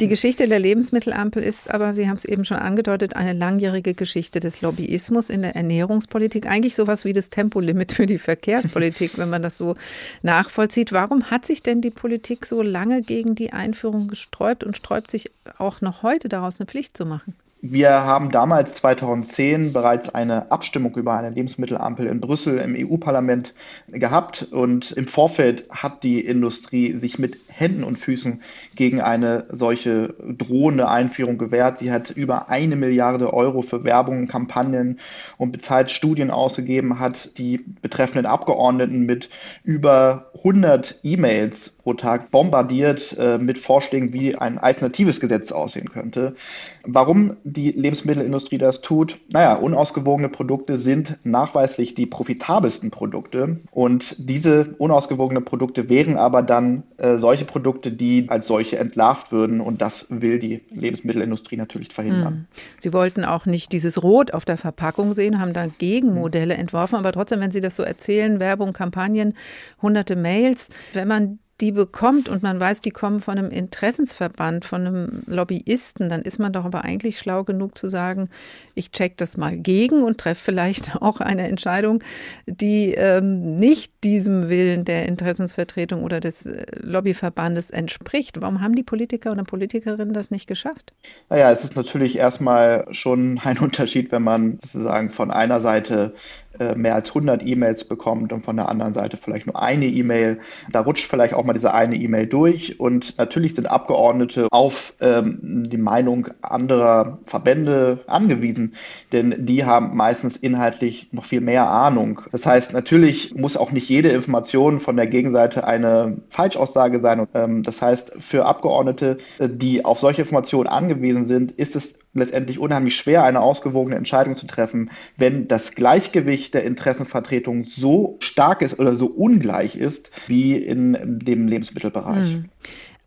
[0.00, 4.38] Die Geschichte der Lebensmittelampel ist aber, Sie haben es eben schon angedeutet, eine langjährige Geschichte
[4.38, 6.46] des Lobbyismus in der Ernährungspolitik.
[6.46, 9.74] Eigentlich sowas wie das Tempolimit für die Verkehrspolitik, wenn man das so
[10.22, 10.92] nachvollzieht.
[10.92, 15.30] Warum hat sich denn die Politik so lange gegen die Einführung gesträubt und sträubt sich
[15.56, 17.34] auch noch heute daraus eine Pflicht zu machen?
[17.60, 23.52] Wir haben damals 2010 bereits eine Abstimmung über eine Lebensmittelampel in Brüssel im EU-Parlament
[23.88, 24.46] gehabt.
[24.52, 28.40] Und im Vorfeld hat die Industrie sich mit Händen und Füßen
[28.74, 31.78] gegen eine solche drohende Einführung gewehrt.
[31.78, 35.00] Sie hat über eine Milliarde Euro für Werbung, Kampagnen
[35.36, 39.28] und bezahlt Studien ausgegeben, hat die betreffenden Abgeordneten mit
[39.64, 46.36] über 100 E-Mails pro Tag bombardiert äh, mit Vorschlägen, wie ein alternatives Gesetz aussehen könnte.
[46.84, 49.18] Warum die Lebensmittelindustrie das tut?
[49.28, 56.84] Naja, unausgewogene Produkte sind nachweislich die profitabelsten Produkte und diese unausgewogenen Produkte wären aber dann
[56.98, 62.34] äh, solche Produkte, die als solche entlarvt würden und das will die Lebensmittelindustrie natürlich verhindern.
[62.34, 62.46] Hm.
[62.78, 66.60] Sie wollten auch nicht dieses Rot auf der Verpackung sehen, haben da Gegenmodelle hm.
[66.60, 69.34] entworfen, aber trotzdem, wenn Sie das so erzählen, Werbung, Kampagnen,
[69.82, 74.86] hunderte Mails, wenn man die bekommt und man weiß, die kommen von einem Interessensverband, von
[74.86, 78.28] einem Lobbyisten, dann ist man doch aber eigentlich schlau genug zu sagen,
[78.74, 82.02] ich check das mal gegen und treffe vielleicht auch eine Entscheidung,
[82.46, 88.40] die ähm, nicht diesem Willen der Interessensvertretung oder des äh, Lobbyverbandes entspricht.
[88.40, 90.92] Warum haben die Politiker oder Politikerinnen das nicht geschafft?
[91.28, 96.14] Naja, es ist natürlich erstmal schon ein Unterschied, wenn man sozusagen von einer Seite
[96.58, 100.40] äh, mehr als 100 E-Mails bekommt und von der anderen Seite vielleicht nur eine E-Mail.
[100.70, 105.38] Da rutscht vielleicht auch mal diese eine E-Mail durch und natürlich sind Abgeordnete auf ähm,
[105.70, 108.74] die Meinung anderer Verbände angewiesen,
[109.12, 112.20] denn die haben meistens inhaltlich noch viel mehr Ahnung.
[112.32, 117.26] Das heißt, natürlich muss auch nicht jede Information von der Gegenseite eine Falschaussage sein.
[117.34, 122.58] Ähm, das heißt, für Abgeordnete, äh, die auf solche Informationen angewiesen sind, ist es letztendlich
[122.58, 128.78] unheimlich schwer, eine ausgewogene Entscheidung zu treffen, wenn das Gleichgewicht der Interessenvertretung so stark ist
[128.78, 132.32] oder so ungleich ist wie in dem Lebensmittelbereich.
[132.32, 132.44] Hm.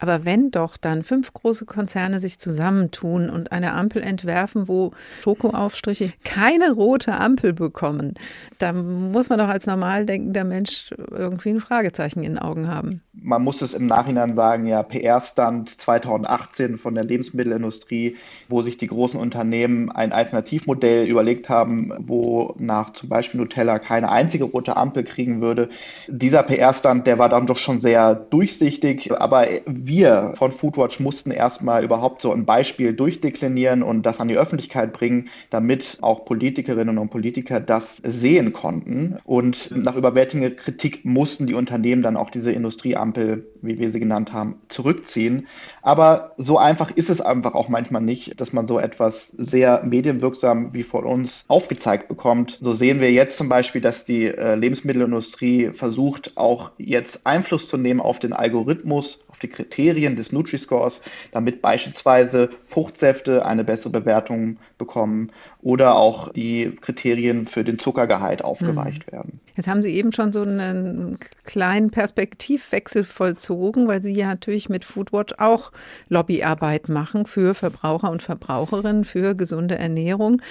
[0.01, 6.11] Aber wenn doch dann fünf große Konzerne sich zusammentun und eine Ampel entwerfen, wo Schokoaufstriche
[6.23, 8.15] keine rote Ampel bekommen,
[8.57, 13.01] dann muss man doch als normal denkender Mensch irgendwie ein Fragezeichen in den Augen haben.
[13.13, 18.15] Man muss es im Nachhinein sagen, ja, PR-Stand 2018 von der Lebensmittelindustrie,
[18.49, 24.09] wo sich die großen Unternehmen ein Alternativmodell überlegt haben, wo nach zum Beispiel Nutella keine
[24.09, 25.69] einzige rote Ampel kriegen würde.
[26.07, 29.45] Dieser PR-Stand, der war dann doch schon sehr durchsichtig, aber
[29.91, 34.93] wir von Foodwatch mussten erstmal überhaupt so ein Beispiel durchdeklinieren und das an die Öffentlichkeit
[34.93, 39.17] bringen, damit auch Politikerinnen und Politiker das sehen konnten.
[39.25, 44.31] Und nach überwältigender Kritik mussten die Unternehmen dann auch diese Industrieampel, wie wir sie genannt
[44.31, 45.47] haben, zurückziehen.
[45.81, 50.73] Aber so einfach ist es einfach auch manchmal nicht, dass man so etwas sehr medienwirksam
[50.73, 52.59] wie von uns aufgezeigt bekommt.
[52.61, 57.75] So sehen wir jetzt zum Beispiel, dass die äh, Lebensmittelindustrie versucht, auch jetzt Einfluss zu
[57.75, 61.01] nehmen auf den Algorithmus, die Kriterien des Nutri-Scores,
[61.31, 69.07] damit beispielsweise Fruchtsäfte eine bessere Bewertung bekommen oder auch die Kriterien für den Zuckergehalt aufgeweicht
[69.07, 69.11] mhm.
[69.11, 69.39] werden.
[69.55, 74.85] Jetzt haben Sie eben schon so einen kleinen Perspektivwechsel vollzogen, weil Sie ja natürlich mit
[74.85, 75.71] Foodwatch auch
[76.07, 80.41] Lobbyarbeit machen für Verbraucher und Verbraucherinnen, für gesunde Ernährung.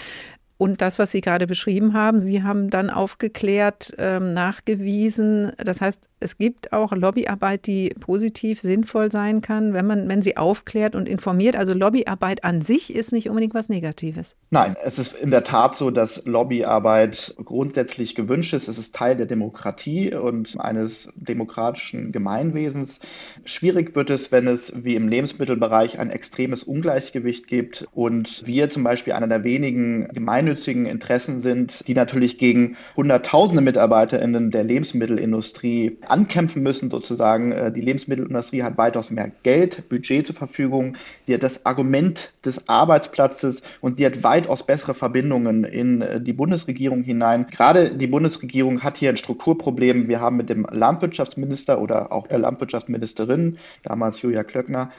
[0.61, 5.53] Und das, was Sie gerade beschrieben haben, Sie haben dann aufgeklärt, ähm, nachgewiesen.
[5.57, 10.37] Das heißt, es gibt auch Lobbyarbeit, die positiv sinnvoll sein kann, wenn man, wenn sie
[10.37, 11.57] aufklärt und informiert.
[11.57, 14.37] Also Lobbyarbeit an sich ist nicht unbedingt was Negatives.
[14.51, 18.69] Nein, es ist in der Tat so, dass Lobbyarbeit grundsätzlich gewünscht ist.
[18.69, 23.01] Es ist Teil der Demokratie und eines demokratischen Gemeinwesens.
[23.47, 28.85] Schwierig wird es, wenn es wie im Lebensmittelbereich ein extremes Ungleichgewicht gibt und wir zum
[28.85, 30.07] Beispiel einer der wenigen
[30.51, 37.53] gemeinnützigen Interessen sind, die natürlich gegen hunderttausende MitarbeiterInnen der Lebensmittelindustrie ankämpfen müssen, sozusagen.
[37.53, 40.97] Äh, die Lebensmittelindustrie hat weitaus mehr Geld, Budget zur Verfügung.
[41.27, 46.33] Sie hat das Argument des Arbeitsplatzes und sie hat weitaus bessere Verbindungen in äh, die
[46.33, 47.47] Bundesregierung hinein.
[47.51, 50.09] Gerade die Bundesregierung hat hier ein Strukturproblem.
[50.09, 54.91] Wir haben mit dem Landwirtschaftsminister oder auch der Landwirtschaftsministerin, damals Julia Klöckner,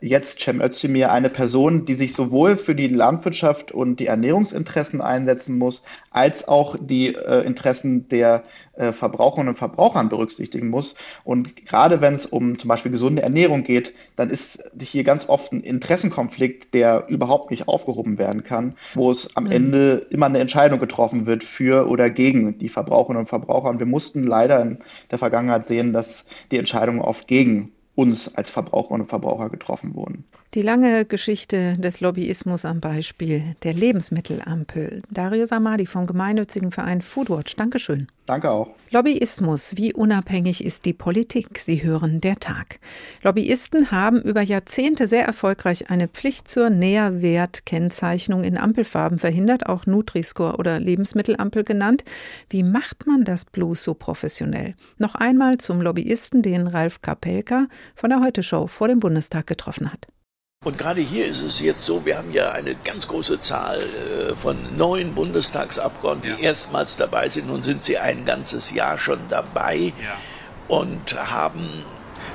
[0.00, 5.58] jetzt Cem Özdemir, eine Person, die sich sowohl für die Landwirtschaft und die Ernährungsinteressen einsetzen
[5.58, 10.94] muss, als auch die äh, Interessen der äh, Verbraucherinnen und Verbrauchern berücksichtigen muss.
[11.24, 15.52] Und gerade wenn es um zum Beispiel gesunde Ernährung geht, dann ist hier ganz oft
[15.52, 19.52] ein Interessenkonflikt, der überhaupt nicht aufgehoben werden kann, wo es am mhm.
[19.52, 23.68] Ende immer eine Entscheidung getroffen wird für oder gegen die Verbraucherinnen und Verbraucher.
[23.68, 24.78] Und wir mussten leider in
[25.10, 30.24] der Vergangenheit sehen, dass die Entscheidungen oft gegen uns als Verbraucherinnen und Verbraucher getroffen wurden.
[30.54, 35.00] Die lange Geschichte des Lobbyismus am Beispiel der Lebensmittelampel.
[35.08, 37.54] Dario Samadi vom gemeinnützigen Verein Foodwatch.
[37.54, 38.08] Dankeschön.
[38.26, 38.74] Danke auch.
[38.90, 39.76] Lobbyismus.
[39.76, 41.60] Wie unabhängig ist die Politik?
[41.60, 42.80] Sie hören der Tag.
[43.22, 50.56] Lobbyisten haben über Jahrzehnte sehr erfolgreich eine Pflicht zur Nährwertkennzeichnung in Ampelfarben verhindert, auch Nutri-Score
[50.56, 52.02] oder Lebensmittelampel genannt.
[52.48, 54.74] Wie macht man das bloß so professionell?
[54.98, 59.92] Noch einmal zum Lobbyisten, den Ralf Kapelka von der Heute Show vor dem Bundestag getroffen
[59.92, 60.08] hat.
[60.62, 64.36] Und gerade hier ist es jetzt so, wir haben ja eine ganz große Zahl äh,
[64.36, 66.50] von neuen Bundestagsabgeordneten, die ja.
[66.50, 67.46] erstmals dabei sind.
[67.46, 69.92] Nun sind sie ein ganzes Jahr schon dabei ja.
[70.68, 71.66] und haben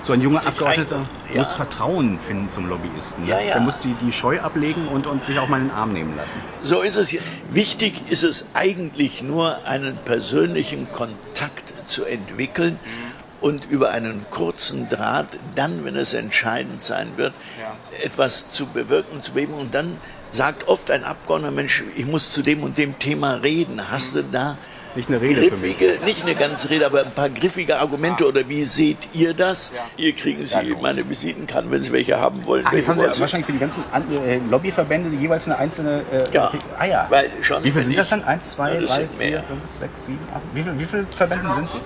[0.02, 3.26] so ein junger Abgeordneter ein, muss Vertrauen finden zum Lobbyisten.
[3.26, 3.30] Ne?
[3.30, 3.54] Ja, ja.
[3.54, 6.18] Der muss die, die Scheu ablegen und, und sich auch mal in den Arm nehmen
[6.18, 6.42] lassen.
[6.64, 7.16] So ist es.
[7.52, 12.80] Wichtig ist es eigentlich nur, einen persönlichen Kontakt zu entwickeln.
[12.84, 18.04] Mhm und über einen kurzen Draht, dann, wenn es entscheidend sein wird, ja.
[18.04, 19.54] etwas zu bewirken, zu bewegen.
[19.54, 19.98] Und dann
[20.32, 23.91] sagt oft ein Abgeordneter, Mensch, ich muss zu dem und dem Thema reden.
[23.91, 24.58] Hast du da
[24.95, 28.30] nicht eine Rede griffige, nicht eine ganze Rede, aber ein paar griffige Argumente ja.
[28.30, 29.74] oder wie seht ihr das?
[29.76, 29.82] Ja.
[29.98, 32.63] Hier kriegen Sie ja, meine Visitenkarten, wenn Sie welche haben wollen.
[32.65, 33.84] Ach, jetzt haben Sie wahrscheinlich für die ganzen
[34.26, 36.02] äh, Lobbyverbände jeweils eine einzelne.
[36.12, 36.52] Äh, ja.
[36.80, 37.08] Ah ja.
[37.10, 38.24] Weil schon, wie viele sind das dann?
[38.24, 40.41] Eins, zwei, drei, vier, fünf, sechs, sieben, acht.
[40.54, 41.78] Wie viele, wie viele Verbände sind Sie?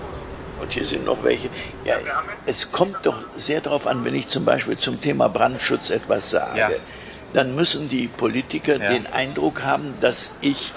[0.60, 1.48] Und hier sind noch welche.
[1.84, 1.96] Ja,
[2.46, 6.58] es kommt doch sehr darauf an, wenn ich zum Beispiel zum Thema Brandschutz etwas sage,
[6.58, 6.70] ja.
[7.32, 8.90] dann müssen die Politiker ja.
[8.90, 10.72] den Eindruck haben, dass ich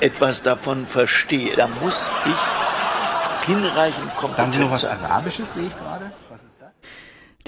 [0.00, 1.54] etwas davon verstehe.
[1.56, 4.60] Da muss ich hinreichend kompetent sein.
[4.60, 5.91] Dann noch was Arabisches, sehe ich gerade.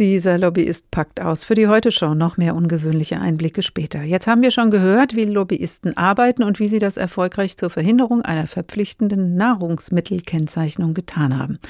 [0.00, 1.44] Dieser Lobbyist packt aus.
[1.44, 4.02] Für die Heute-Show noch mehr ungewöhnliche Einblicke später.
[4.02, 8.22] Jetzt haben wir schon gehört, wie Lobbyisten arbeiten und wie sie das erfolgreich zur Verhinderung
[8.22, 11.60] einer verpflichtenden Nahrungsmittelkennzeichnung getan haben.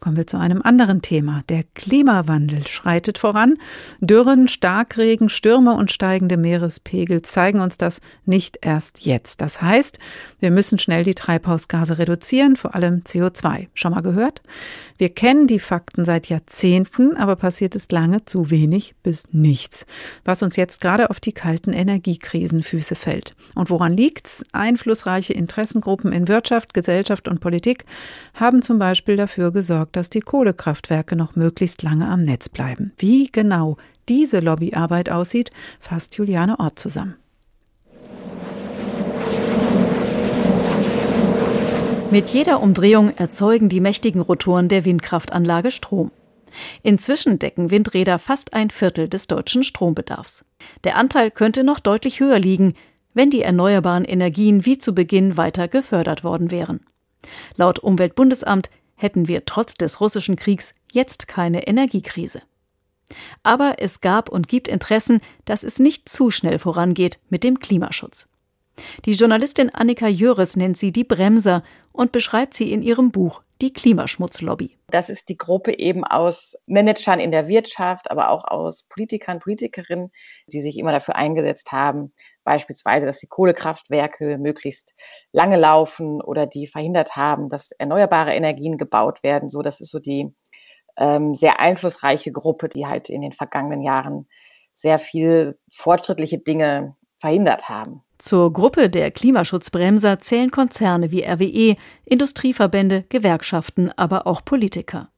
[0.00, 1.42] Kommen wir zu einem anderen Thema.
[1.48, 3.54] Der Klimawandel schreitet voran.
[4.00, 9.40] Dürren, Starkregen, Stürme und steigende Meerespegel zeigen uns das nicht erst jetzt.
[9.40, 9.98] Das heißt,
[10.38, 13.68] wir müssen schnell die Treibhausgase reduzieren, vor allem CO2.
[13.74, 14.42] Schon mal gehört?
[14.98, 19.86] Wir kennen die Fakten seit Jahrzehnten, aber passiert ist lange zu wenig bis nichts,
[20.24, 23.34] was uns jetzt gerade auf die kalten Energiekrisenfüße fällt.
[23.54, 24.44] Und woran liegt's?
[24.52, 27.84] Einflussreiche Interessengruppen in Wirtschaft, Gesellschaft und Politik
[28.34, 32.92] haben zum Beispiel dafür gesorgt, dass die Kohlekraftwerke noch möglichst lange am Netz bleiben.
[32.98, 33.76] Wie genau
[34.08, 37.16] diese Lobbyarbeit aussieht, fasst Juliane Ort zusammen.
[42.10, 46.12] Mit jeder Umdrehung erzeugen die mächtigen Rotoren der Windkraftanlage Strom.
[46.82, 50.44] Inzwischen decken Windräder fast ein Viertel des deutschen Strombedarfs.
[50.84, 52.74] Der Anteil könnte noch deutlich höher liegen,
[53.12, 56.80] wenn die erneuerbaren Energien wie zu Beginn weiter gefördert worden wären.
[57.56, 62.42] Laut Umweltbundesamt hätten wir trotz des russischen Kriegs jetzt keine Energiekrise.
[63.42, 68.28] Aber es gab und gibt Interessen, dass es nicht zu schnell vorangeht mit dem Klimaschutz.
[69.04, 73.72] Die Journalistin Annika Jöres nennt sie die Bremser und beschreibt sie in ihrem Buch Die
[73.72, 74.76] Klimaschmutzlobby.
[74.88, 80.12] Das ist die Gruppe eben aus Managern in der Wirtschaft, aber auch aus Politikern, Politikerinnen,
[80.46, 82.12] die sich immer dafür eingesetzt haben,
[82.44, 84.94] beispielsweise, dass die Kohlekraftwerke möglichst
[85.32, 89.48] lange laufen oder die verhindert haben, dass erneuerbare Energien gebaut werden.
[89.48, 90.34] So, das ist so die
[90.98, 94.28] ähm, sehr einflussreiche Gruppe, die halt in den vergangenen Jahren
[94.74, 98.02] sehr viel fortschrittliche Dinge verhindert haben.
[98.18, 105.10] Zur Gruppe der Klimaschutzbremser zählen Konzerne wie RWE, Industrieverbände, Gewerkschaften, aber auch Politiker.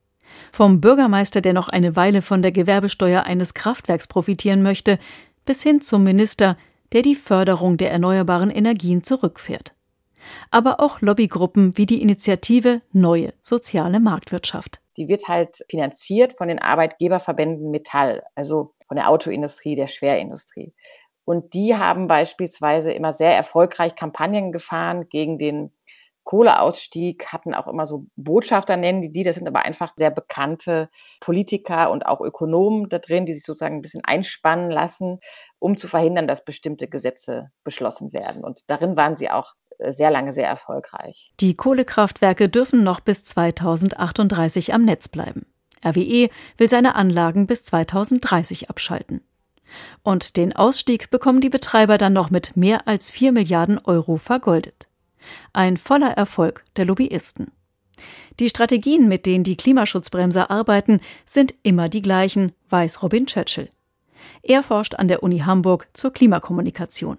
[0.52, 4.98] Vom Bürgermeister, der noch eine Weile von der Gewerbesteuer eines Kraftwerks profitieren möchte,
[5.44, 6.56] bis hin zum Minister,
[6.92, 9.74] der die Förderung der erneuerbaren Energien zurückfährt.
[10.50, 14.80] Aber auch Lobbygruppen wie die Initiative Neue Soziale Marktwirtschaft.
[14.96, 20.72] Die wird halt finanziert von den Arbeitgeberverbänden Metall, also von der Autoindustrie, der Schwerindustrie.
[21.28, 25.70] Und die haben beispielsweise immer sehr erfolgreich Kampagnen gefahren gegen den
[26.24, 29.24] Kohleausstieg, hatten auch immer so Botschafter, nennen die die.
[29.24, 30.88] Das sind aber einfach sehr bekannte
[31.20, 35.18] Politiker und auch Ökonomen da drin, die sich sozusagen ein bisschen einspannen lassen,
[35.58, 38.42] um zu verhindern, dass bestimmte Gesetze beschlossen werden.
[38.42, 41.34] Und darin waren sie auch äh, sehr lange sehr erfolgreich.
[41.40, 45.44] Die Kohlekraftwerke dürfen noch bis 2038 am Netz bleiben.
[45.84, 49.27] RWE will seine Anlagen bis 2030 abschalten.
[50.02, 54.88] Und den Ausstieg bekommen die Betreiber dann noch mit mehr als 4 Milliarden Euro vergoldet.
[55.52, 57.52] Ein voller Erfolg der Lobbyisten.
[58.38, 63.70] Die Strategien, mit denen die Klimaschutzbremser arbeiten, sind immer die gleichen, weiß Robin Churchill.
[64.42, 67.18] Er forscht an der Uni Hamburg zur Klimakommunikation.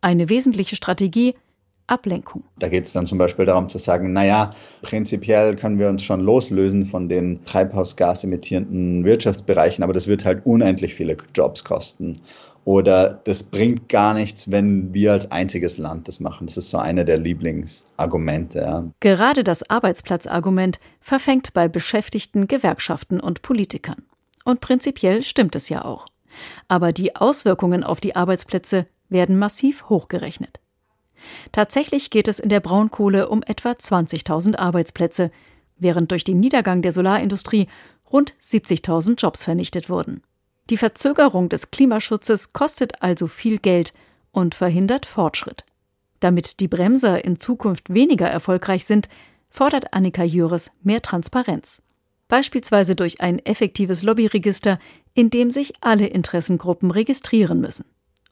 [0.00, 1.34] Eine wesentliche Strategie
[1.88, 2.44] Ablenkung.
[2.58, 6.20] Da geht es dann zum Beispiel darum zu sagen, naja, prinzipiell können wir uns schon
[6.20, 12.20] loslösen von den treibhausgasemittierenden Wirtschaftsbereichen, aber das wird halt unendlich viele Jobs kosten.
[12.64, 16.46] Oder das bringt gar nichts, wenn wir als einziges Land das machen.
[16.46, 18.58] Das ist so eine der Lieblingsargumente.
[18.58, 18.84] Ja.
[19.00, 24.02] Gerade das Arbeitsplatzargument verfängt bei Beschäftigten, Gewerkschaften und Politikern.
[24.44, 26.08] Und prinzipiell stimmt es ja auch.
[26.68, 30.60] Aber die Auswirkungen auf die Arbeitsplätze werden massiv hochgerechnet.
[31.52, 35.30] Tatsächlich geht es in der Braunkohle um etwa 20.000 Arbeitsplätze,
[35.76, 37.68] während durch den Niedergang der Solarindustrie
[38.12, 40.22] rund 70.000 Jobs vernichtet wurden.
[40.70, 43.94] Die Verzögerung des Klimaschutzes kostet also viel Geld
[44.32, 45.64] und verhindert Fortschritt.
[46.20, 49.08] Damit die Bremser in Zukunft weniger erfolgreich sind,
[49.50, 51.80] fordert Annika Jöres mehr Transparenz.
[52.28, 54.78] Beispielsweise durch ein effektives Lobbyregister,
[55.14, 57.86] in dem sich alle Interessengruppen registrieren müssen.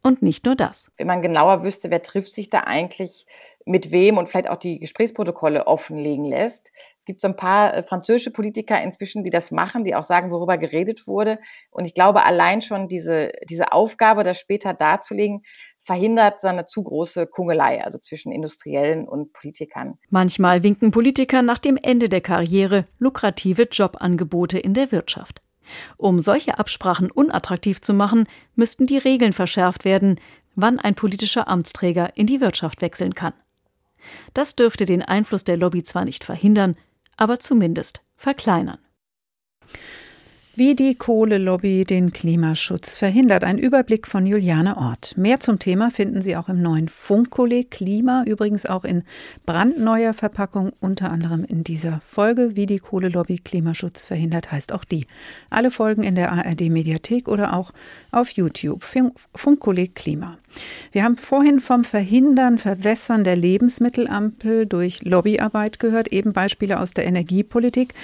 [0.07, 0.91] Und nicht nur das.
[0.97, 3.27] Wenn man genauer wüsste, wer trifft sich da eigentlich
[3.65, 6.71] mit wem und vielleicht auch die Gesprächsprotokolle offenlegen lässt.
[7.01, 10.31] Es gibt so ein paar äh, französische Politiker inzwischen, die das machen, die auch sagen,
[10.31, 11.41] worüber geredet wurde.
[11.71, 15.43] Und ich glaube, allein schon diese, diese Aufgabe, das später darzulegen,
[15.81, 19.99] verhindert so eine zu große Kungelei, also zwischen Industriellen und Politikern.
[20.11, 25.43] Manchmal winken Politiker nach dem Ende der Karriere lukrative Jobangebote in der Wirtschaft.
[25.97, 30.21] Um solche Absprachen unattraktiv zu machen, müssten die Regeln verschärft werden,
[30.55, 33.35] wann ein politischer Amtsträger in die Wirtschaft wechseln kann.
[34.35, 36.77] Das dürfte den Einfluss der Lobby zwar nicht verhindern,
[37.17, 38.79] aber zumindest verkleinern.
[40.59, 43.45] Wie die Kohlelobby den Klimaschutz verhindert.
[43.45, 45.13] Ein Überblick von Juliane Ort.
[45.15, 49.03] Mehr zum Thema finden Sie auch im neuen Funkkolleg Klima, übrigens auch in
[49.45, 52.57] brandneuer Verpackung, unter anderem in dieser Folge.
[52.57, 55.07] Wie die Kohlelobby Klimaschutz verhindert, heißt auch die.
[55.51, 57.73] Alle Folgen in der ARD Mediathek oder auch
[58.11, 58.83] auf YouTube.
[59.35, 60.39] Funkkolleg Klima.
[60.93, 67.07] Wir haben vorhin vom Verhindern, Verwässern der Lebensmittelampel durch Lobbyarbeit gehört, eben Beispiele aus der
[67.07, 67.95] Energiepolitik.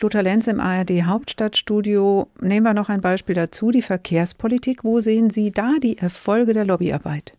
[0.00, 4.84] Lothar Lenz im ARD Hauptstadtstudio nehmen wir noch ein Beispiel dazu, die Verkehrspolitik.
[4.84, 7.34] Wo sehen Sie da die Erfolge der Lobbyarbeit?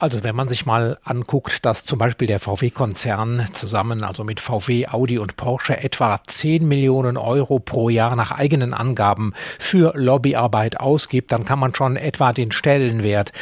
[0.00, 4.86] Also wenn man sich mal anguckt, dass zum Beispiel der VW-Konzern zusammen, also mit VW,
[4.86, 11.32] Audi und Porsche, etwa 10 Millionen Euro pro Jahr nach eigenen Angaben für Lobbyarbeit ausgibt,
[11.32, 13.32] dann kann man schon etwa den Stellenwert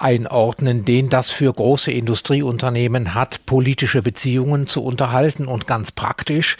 [0.00, 5.46] einordnen, den das für große Industrieunternehmen hat, politische Beziehungen zu unterhalten.
[5.46, 6.56] Und ganz praktisch,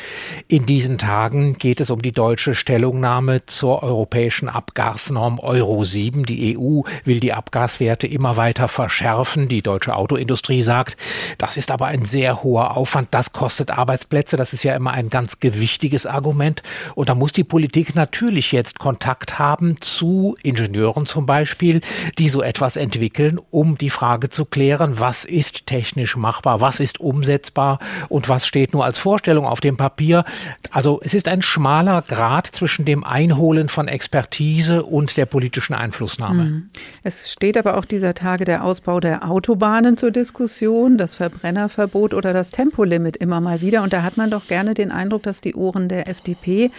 [0.46, 6.26] in diesen Tagen geht es um die deutsche Stellungnahme zur europäischen Abgasnorm Euro 7.
[6.26, 10.96] Die EU will die Abgaswerte immer weiter verschärfen die deutsche Autoindustrie sagt,
[11.38, 15.10] das ist aber ein sehr hoher Aufwand, das kostet Arbeitsplätze, das ist ja immer ein
[15.10, 16.62] ganz gewichtiges Argument.
[16.94, 21.80] Und da muss die Politik natürlich jetzt Kontakt haben zu Ingenieuren zum Beispiel,
[22.18, 27.00] die so etwas entwickeln, um die Frage zu klären, was ist technisch machbar, was ist
[27.00, 27.78] umsetzbar
[28.08, 30.24] und was steht nur als Vorstellung auf dem Papier.
[30.70, 36.42] Also es ist ein schmaler Grad zwischen dem Einholen von Expertise und der politischen Einflussnahme.
[36.42, 36.70] Hm.
[37.02, 42.32] Es steht aber auch dieser Tage der Ausbau der Autobahnen zur Diskussion, das Verbrennerverbot oder
[42.32, 43.84] das Tempolimit immer mal wieder.
[43.84, 46.72] Und da hat man doch gerne den Eindruck, dass die Ohren der FDP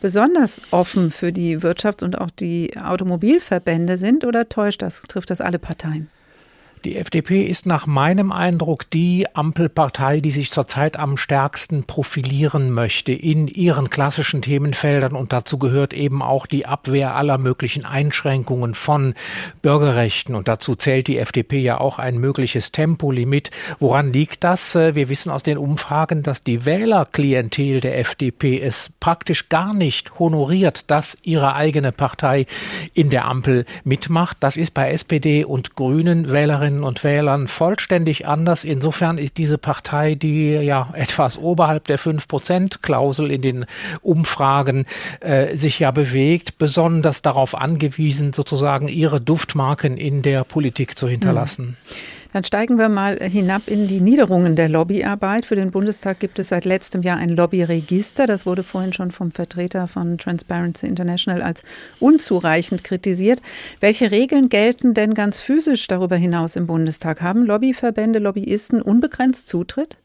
[0.00, 4.24] besonders offen für die Wirtschafts- und auch die Automobilverbände sind.
[4.24, 6.08] Oder täuscht das, trifft das alle Parteien?
[6.86, 13.12] Die FDP ist nach meinem Eindruck die Ampelpartei, die sich zurzeit am stärksten profilieren möchte
[13.12, 15.16] in ihren klassischen Themenfeldern.
[15.16, 19.14] Und dazu gehört eben auch die Abwehr aller möglichen Einschränkungen von
[19.62, 20.36] Bürgerrechten.
[20.36, 23.50] Und dazu zählt die FDP ja auch ein mögliches Tempolimit.
[23.80, 24.76] Woran liegt das?
[24.76, 30.88] Wir wissen aus den Umfragen, dass die Wählerklientel der FDP es praktisch gar nicht honoriert,
[30.88, 32.46] dass ihre eigene Partei
[32.94, 34.36] in der Ampel mitmacht.
[34.38, 38.64] Das ist bei SPD und Grünen Wählerinnen Wählerinnen und Wählern vollständig anders.
[38.64, 43.66] Insofern ist diese Partei, die ja etwas oberhalb der 5-Prozent-Klausel in den
[44.02, 44.86] Umfragen
[45.20, 51.76] äh, sich ja bewegt, besonders darauf angewiesen, sozusagen ihre Duftmarken in der Politik zu hinterlassen.
[51.88, 52.15] Mhm.
[52.36, 55.46] Dann steigen wir mal hinab in die Niederungen der Lobbyarbeit.
[55.46, 58.26] Für den Bundestag gibt es seit letztem Jahr ein Lobbyregister.
[58.26, 61.62] Das wurde vorhin schon vom Vertreter von Transparency International als
[61.98, 63.40] unzureichend kritisiert.
[63.80, 67.22] Welche Regeln gelten denn ganz physisch darüber hinaus im Bundestag?
[67.22, 69.96] Haben Lobbyverbände, Lobbyisten unbegrenzt Zutritt?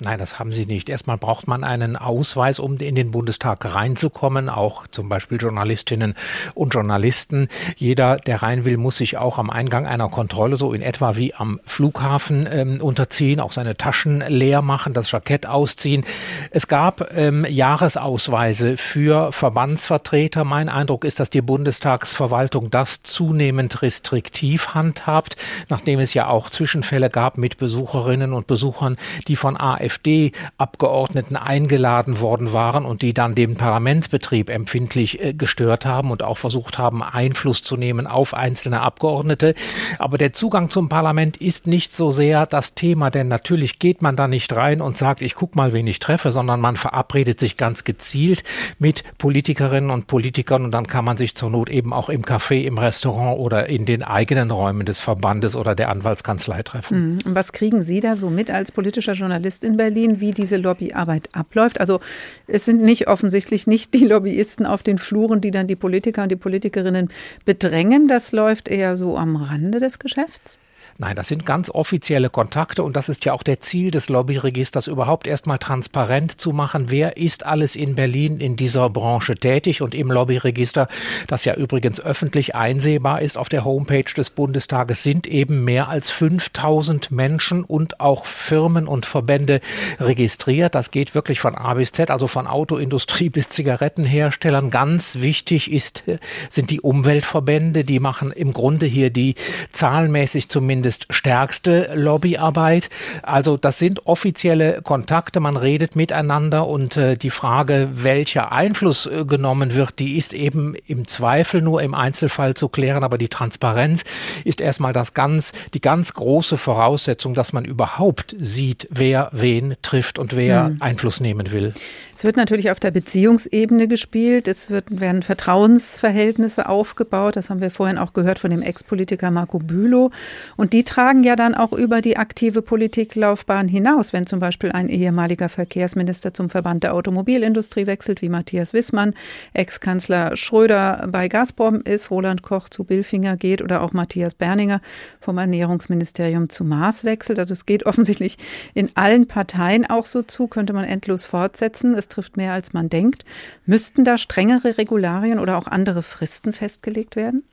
[0.00, 0.88] Nein, das haben sie nicht.
[0.88, 6.14] Erstmal braucht man einen Ausweis, um in den Bundestag reinzukommen, auch zum Beispiel Journalistinnen
[6.54, 7.48] und Journalisten.
[7.76, 11.34] Jeder, der rein will, muss sich auch am Eingang einer Kontrolle, so in etwa wie
[11.34, 16.04] am Flughafen, ähm, unterziehen, auch seine Taschen leer machen, das Jackett ausziehen.
[16.52, 20.44] Es gab ähm, Jahresausweise für Verbandsvertreter.
[20.44, 25.34] Mein Eindruck ist, dass die Bundestagsverwaltung das zunehmend restriktiv handhabt,
[25.70, 28.96] nachdem es ja auch Zwischenfälle gab mit Besucherinnen und Besuchern,
[29.26, 35.86] die von AfD AfD-Abgeordneten eingeladen worden waren und die dann den Parlamentsbetrieb empfindlich äh, gestört
[35.86, 39.54] haben und auch versucht haben, Einfluss zu nehmen auf einzelne Abgeordnete.
[39.98, 44.16] Aber der Zugang zum Parlament ist nicht so sehr das Thema, denn natürlich geht man
[44.16, 47.56] da nicht rein und sagt, ich guck mal, wen ich treffe, sondern man verabredet sich
[47.56, 48.44] ganz gezielt
[48.78, 52.64] mit Politikerinnen und Politikern und dann kann man sich zur Not eben auch im Café,
[52.64, 57.12] im Restaurant oder in den eigenen Räumen des Verbandes oder der Anwaltskanzlei treffen.
[57.12, 57.18] Mhm.
[57.24, 61.30] Und was kriegen Sie da so mit als politischer Journalist in Berlin, wie diese Lobbyarbeit
[61.32, 61.80] abläuft.
[61.80, 62.00] Also
[62.46, 66.28] es sind nicht offensichtlich nicht die Lobbyisten auf den Fluren, die dann die Politiker und
[66.28, 67.08] die Politikerinnen
[67.46, 68.08] bedrängen.
[68.08, 70.58] Das läuft eher so am Rande des Geschäfts.
[71.00, 74.88] Nein, das sind ganz offizielle Kontakte und das ist ja auch der Ziel des Lobbyregisters,
[74.88, 79.94] überhaupt erstmal transparent zu machen, wer ist alles in Berlin in dieser Branche tätig und
[79.94, 80.88] im Lobbyregister,
[81.28, 86.10] das ja übrigens öffentlich einsehbar ist auf der Homepage des Bundestages, sind eben mehr als
[86.10, 89.60] 5000 Menschen und auch Firmen und Verbände
[90.00, 90.74] registriert.
[90.74, 94.70] Das geht wirklich von A bis Z, also von Autoindustrie bis Zigarettenherstellern.
[94.70, 96.02] Ganz wichtig ist,
[96.50, 99.36] sind die Umweltverbände, die machen im Grunde hier die
[99.70, 102.88] zahlenmäßig zumindest zumindest stärkste Lobbyarbeit.
[103.22, 109.24] Also das sind offizielle Kontakte, man redet miteinander und äh, die Frage, welcher Einfluss äh,
[109.24, 114.04] genommen wird, die ist eben im Zweifel nur im Einzelfall zu klären, aber die Transparenz
[114.44, 120.18] ist erstmal das ganz, die ganz große Voraussetzung, dass man überhaupt sieht, wer wen trifft
[120.18, 120.76] und wer mhm.
[120.80, 121.74] Einfluss nehmen will.
[122.18, 124.48] Es wird natürlich auf der Beziehungsebene gespielt.
[124.48, 127.36] Es wird, werden Vertrauensverhältnisse aufgebaut.
[127.36, 130.10] Das haben wir vorhin auch gehört von dem Ex-Politiker Marco Bülow.
[130.56, 134.12] Und die tragen ja dann auch über die aktive Politiklaufbahn hinaus.
[134.12, 139.14] Wenn zum Beispiel ein ehemaliger Verkehrsminister zum Verband der Automobilindustrie wechselt, wie Matthias Wissmann,
[139.52, 144.80] Ex-Kanzler Schröder bei Gazprom ist, Roland Koch zu Billfinger geht oder auch Matthias Berninger
[145.20, 147.38] vom Ernährungsministerium zu Mars wechselt.
[147.38, 148.38] Also es geht offensichtlich
[148.74, 151.94] in allen Parteien auch so zu, könnte man endlos fortsetzen.
[151.94, 153.24] Es trifft mehr, als man denkt.
[153.66, 157.44] Müssten da strengere Regularien oder auch andere Fristen festgelegt werden?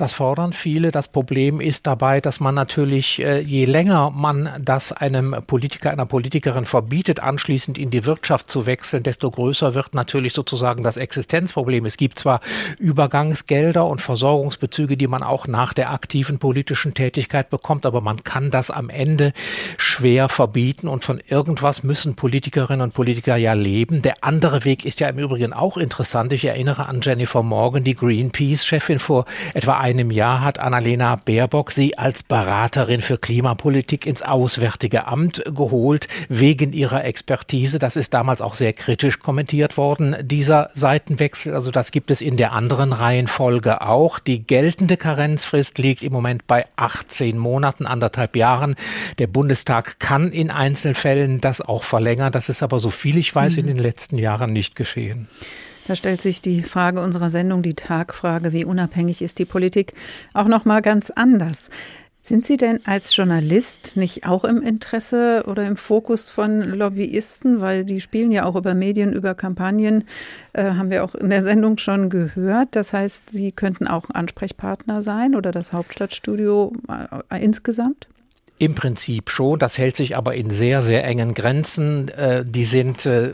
[0.00, 0.92] Das fordern viele.
[0.92, 6.06] Das Problem ist dabei, dass man natürlich, äh, je länger man das einem Politiker, einer
[6.06, 11.84] Politikerin verbietet, anschließend in die Wirtschaft zu wechseln, desto größer wird natürlich sozusagen das Existenzproblem.
[11.84, 12.40] Es gibt zwar
[12.78, 18.50] Übergangsgelder und Versorgungsbezüge, die man auch nach der aktiven politischen Tätigkeit bekommt, aber man kann
[18.50, 19.34] das am Ende
[19.76, 24.00] schwer verbieten und von irgendwas müssen Politikerinnen und Politiker ja leben.
[24.00, 26.32] Der andere Weg ist ja im Übrigen auch interessant.
[26.32, 31.98] Ich erinnere an Jennifer Morgan, die Greenpeace-Chefin vor etwa einem Jahr hat Annalena Baerbock sie
[31.98, 37.78] als Beraterin für Klimapolitik ins Auswärtige Amt geholt, wegen ihrer Expertise.
[37.78, 41.54] Das ist damals auch sehr kritisch kommentiert worden, dieser Seitenwechsel.
[41.54, 44.18] Also das gibt es in der anderen Reihenfolge auch.
[44.18, 48.76] Die geltende Karenzfrist liegt im Moment bei 18 Monaten, anderthalb Jahren.
[49.18, 52.32] Der Bundestag kann in Einzelfällen das auch verlängern.
[52.32, 53.60] Das ist aber, so viel ich weiß, mhm.
[53.60, 55.28] in den letzten Jahren nicht geschehen.
[55.90, 59.92] Da stellt sich die Frage unserer Sendung, die Tagfrage, wie unabhängig ist die Politik,
[60.34, 61.68] auch noch mal ganz anders.
[62.22, 67.84] Sind Sie denn als Journalist nicht auch im Interesse oder im Fokus von Lobbyisten, weil
[67.84, 70.04] die spielen ja auch über Medien, über Kampagnen,
[70.52, 72.68] äh, haben wir auch in der Sendung schon gehört.
[72.76, 76.72] Das heißt, Sie könnten auch Ansprechpartner sein oder das Hauptstadtstudio
[77.32, 78.06] äh, insgesamt?
[78.60, 79.58] Im Prinzip schon.
[79.58, 82.08] Das hält sich aber in sehr, sehr engen Grenzen.
[82.08, 83.32] Äh, die sind, äh,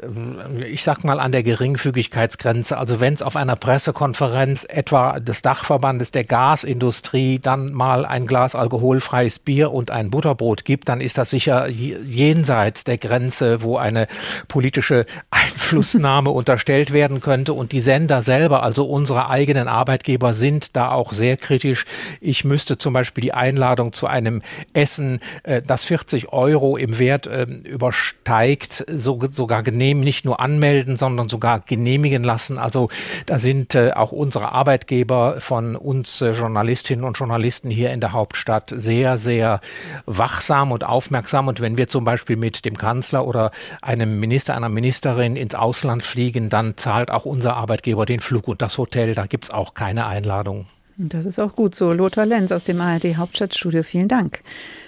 [0.71, 2.79] ich sag mal, an der Geringfügigkeitsgrenze.
[2.79, 8.55] Also wenn es auf einer Pressekonferenz etwa des Dachverbandes der Gasindustrie dann mal ein Glas
[8.55, 14.07] alkoholfreies Bier und ein Butterbrot gibt, dann ist das sicher jenseits der Grenze, wo eine
[14.47, 17.53] politische Einflussnahme unterstellt werden könnte.
[17.53, 21.85] Und die Sender selber, also unsere eigenen Arbeitgeber, sind da auch sehr kritisch.
[22.21, 24.41] Ich müsste zum Beispiel die Einladung zu einem
[24.73, 30.97] Essen äh, das 40 Euro im Wert äh, übersteigt, so, sogar genehm, nicht nur anmelden,
[30.97, 32.59] sondern sogar genehmigen lassen.
[32.59, 32.89] Also
[33.27, 38.13] da sind äh, auch unsere Arbeitgeber von uns äh, Journalistinnen und Journalisten hier in der
[38.13, 39.61] Hauptstadt sehr, sehr
[40.07, 41.49] wachsam und aufmerksam.
[41.49, 43.51] Und wenn wir zum Beispiel mit dem Kanzler oder
[43.83, 48.63] einem Minister, einer Ministerin ins Ausland fliegen, dann zahlt auch unser Arbeitgeber den Flug und
[48.63, 49.15] das Hotel.
[49.15, 50.67] Da gibt es auch keine Einladung.
[50.99, 51.93] Das ist auch gut so.
[51.93, 54.41] Lothar Lenz aus dem ARD Hauptstadtstudio, vielen Dank.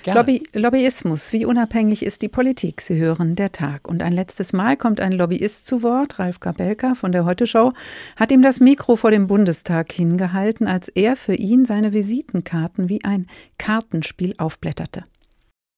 [0.06, 2.80] Lobby, Lobbyismus, wie unabhängig ist die Politik?
[2.80, 3.86] Sie hören der Tag.
[3.86, 6.18] Und ein letztes Mal kommt ein Lobbyist zu Wort.
[6.18, 7.74] Ralf Kabelka von der Heute Show
[8.16, 13.04] hat ihm das Mikro vor dem Bundestag hingehalten, als er für ihn seine Visitenkarten wie
[13.04, 13.26] ein
[13.58, 15.02] Kartenspiel aufblätterte.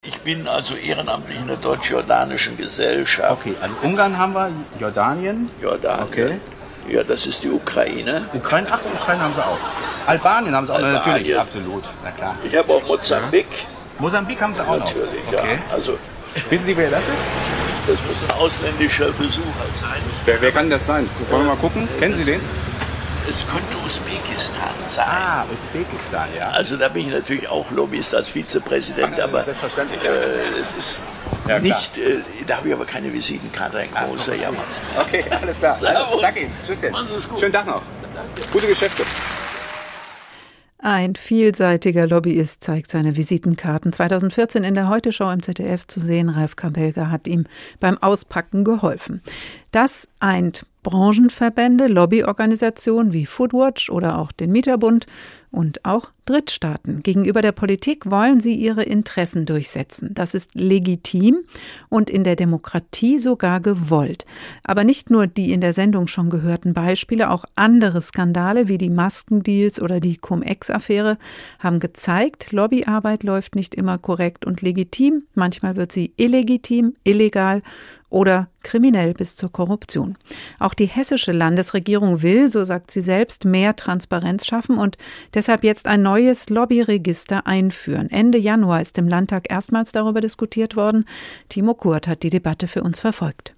[0.07, 3.47] Ich bin also ehrenamtlich in der deutsch-jordanischen Gesellschaft.
[3.47, 5.51] Okay, also Ungarn haben wir, Jordanien.
[5.61, 6.07] Jordanien.
[6.07, 6.31] Okay.
[6.91, 8.23] Ja, das ist die Ukraine.
[8.35, 9.59] Ukraine, ach, Ukraine haben sie auch.
[10.07, 11.05] Albanien haben sie auch, Albanien.
[11.05, 12.35] natürlich, absolut, na klar.
[12.43, 13.47] Ich habe auch Mosambik.
[13.99, 15.39] Mosambik haben sie auch natürlich, noch.
[15.39, 15.59] Okay.
[15.69, 15.75] Ja.
[15.75, 15.99] Also,
[16.49, 17.23] Wissen Sie, wer das ist?
[17.87, 20.01] Das muss ein ausländischer Besucher sein.
[20.25, 21.09] Wer, wer kann das sein?
[21.29, 21.89] Wollen wir mal gucken?
[21.99, 22.41] Kennen Sie den?
[23.29, 25.07] Es könnte Usbekistan sein.
[25.09, 26.51] Ah, Usbekistan, ja.
[26.51, 30.03] Also da bin ich natürlich auch Lobbyist als Vizepräsident, Ach, aber selbstverständlich.
[30.05, 30.99] Äh, es ist
[31.49, 34.43] ja, nicht, äh, da habe ich aber keine Visitenkarte, ein großer so.
[34.43, 34.65] Jammer.
[34.99, 35.79] Okay, alles klar.
[35.85, 36.53] Also, danke Ihnen.
[36.65, 36.87] Tschüss.
[37.39, 37.83] Schönen Tag noch.
[38.53, 39.05] Gute Geschäfte.
[40.83, 43.93] Ein vielseitiger Lobbyist zeigt seine Visitenkarten.
[43.93, 46.31] 2014 in der Heute-Show im ZDF zu sehen.
[46.31, 47.45] Ralf Kabelga hat ihm
[47.81, 49.21] beim Auspacken geholfen.
[49.73, 55.07] Das eint Branchenverbände, Lobbyorganisationen wie Foodwatch oder auch den Mieterbund
[55.51, 57.03] und auch Drittstaaten.
[57.03, 60.15] Gegenüber der Politik wollen sie ihre Interessen durchsetzen.
[60.15, 61.41] Das ist legitim
[61.89, 64.25] und in der Demokratie sogar gewollt.
[64.63, 68.91] Aber nicht nur die in der Sendung schon gehörten Beispiele, auch andere Skandale wie die
[68.91, 71.19] Maskendeals oder die Cum-Ex-Affäre
[71.59, 75.25] haben gezeigt, Lobbyarbeit läuft nicht immer korrekt und legitim.
[75.35, 77.63] Manchmal wird sie illegitim, illegal
[78.09, 80.19] oder kriminell bis zur Korruption.
[80.59, 84.99] Auch die hessische Landesregierung will, so sagt sie selbst, mehr Transparenz schaffen und
[85.33, 86.20] deshalb jetzt ein neues
[86.51, 88.11] Lobbyregister einführen.
[88.11, 91.05] Ende Januar ist im Landtag erstmals darüber diskutiert worden.
[91.49, 93.55] Timo Kurt hat die Debatte für uns verfolgt.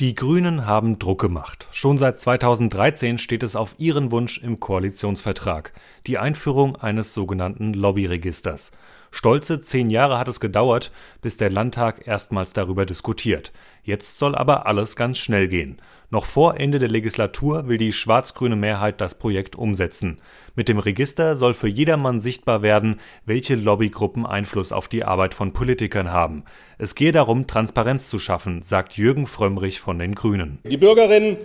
[0.00, 1.66] Die Grünen haben Druck gemacht.
[1.72, 5.72] Schon seit 2013 steht es auf ihren Wunsch im Koalitionsvertrag.
[6.06, 8.70] Die Einführung eines sogenannten Lobbyregisters.
[9.10, 10.92] Stolze zehn Jahre hat es gedauert,
[11.22, 13.52] bis der Landtag erstmals darüber diskutiert.
[13.82, 15.80] Jetzt soll aber alles ganz schnell gehen.
[16.10, 20.20] Noch vor Ende der Legislatur will die schwarz-grüne Mehrheit das Projekt umsetzen.
[20.54, 22.96] Mit dem Register soll für jedermann sichtbar werden,
[23.26, 26.44] welche Lobbygruppen Einfluss auf die Arbeit von Politikern haben.
[26.78, 30.58] Es gehe darum, Transparenz zu schaffen, sagt Jürgen Frömmrich von den Grünen.
[30.64, 31.36] Die Bürgerinnen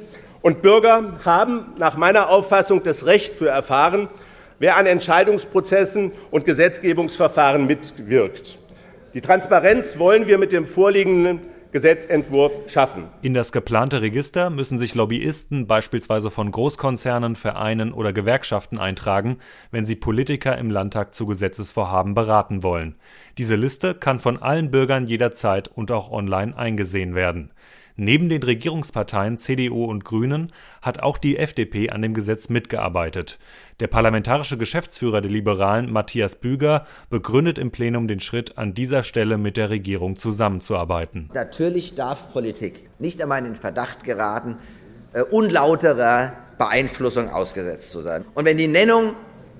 [0.42, 4.08] und Bürger haben nach meiner Auffassung das Recht zu erfahren,
[4.60, 8.60] wer an Entscheidungsprozessen und Gesetzgebungsverfahren mitwirkt.
[9.14, 11.42] Die Transparenz wollen wir mit dem vorliegenden
[11.74, 13.06] Gesetzentwurf schaffen.
[13.24, 19.40] In das geplante Register müssen sich Lobbyisten beispielsweise von Großkonzernen, Vereinen oder Gewerkschaften eintragen,
[19.72, 22.94] wenn sie Politiker im Landtag zu Gesetzesvorhaben beraten wollen.
[23.40, 27.50] Diese Liste kann von allen Bürgern jederzeit und auch online eingesehen werden.
[27.96, 33.38] Neben den Regierungsparteien CDU und Grünen hat auch die FDP an dem Gesetz mitgearbeitet.
[33.80, 39.38] Der parlamentarische Geschäftsführer der Liberalen Matthias Büger begründet im Plenum den Schritt, an dieser Stelle
[39.38, 41.30] mit der Regierung zusammenzuarbeiten.
[41.34, 44.58] Natürlich darf Politik nicht einmal in den Verdacht geraten,
[45.14, 48.26] äh, unlauterer Beeinflussung ausgesetzt zu sein.
[48.34, 49.14] Und wenn die Nennung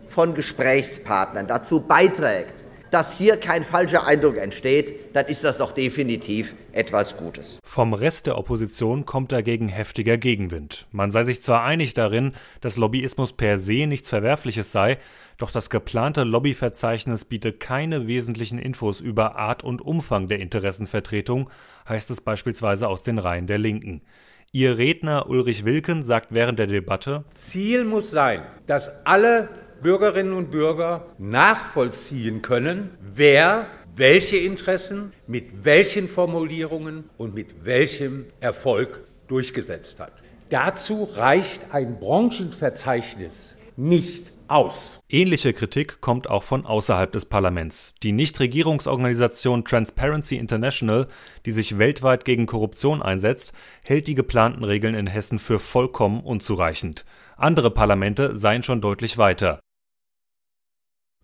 [0.08, 2.64] von Gesprächspartnern dazu beiträgt,
[2.94, 7.58] dass hier kein falscher Eindruck entsteht, dann ist das doch definitiv etwas Gutes.
[7.64, 10.86] Vom Rest der Opposition kommt dagegen heftiger Gegenwind.
[10.92, 15.00] Man sei sich zwar einig darin, dass Lobbyismus per se nichts Verwerfliches sei,
[15.40, 21.50] doch das geplante Lobbyverzeichnis biete keine wesentlichen Infos über Art und Umfang der Interessenvertretung,
[21.90, 24.04] heißt es beispielsweise aus den Reihen der Linken.
[24.52, 29.50] Ihr Redner Ulrich Wilken sagt während der Debatte Ziel muss sein, dass alle
[29.84, 39.02] Bürgerinnen und Bürger nachvollziehen können, wer welche Interessen mit welchen Formulierungen und mit welchem Erfolg
[39.28, 40.14] durchgesetzt hat.
[40.50, 45.00] Dazu reicht ein Branchenverzeichnis nicht aus.
[45.10, 47.94] Ähnliche Kritik kommt auch von außerhalb des Parlaments.
[48.04, 51.08] Die Nichtregierungsorganisation Transparency International,
[51.46, 57.06] die sich weltweit gegen Korruption einsetzt, hält die geplanten Regeln in Hessen für vollkommen unzureichend.
[57.36, 59.60] Andere Parlamente seien schon deutlich weiter.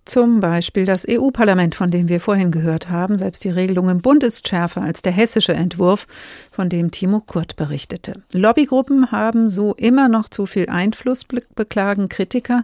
[0.09, 3.19] Zum Beispiel das EU-Parlament, von dem wir vorhin gehört haben.
[3.19, 6.07] Selbst die Regelung im Bund ist schärfer als der hessische Entwurf,
[6.51, 8.23] von dem Timo Kurt berichtete.
[8.33, 12.63] Lobbygruppen haben so immer noch zu viel Einfluss, beklagen Kritiker.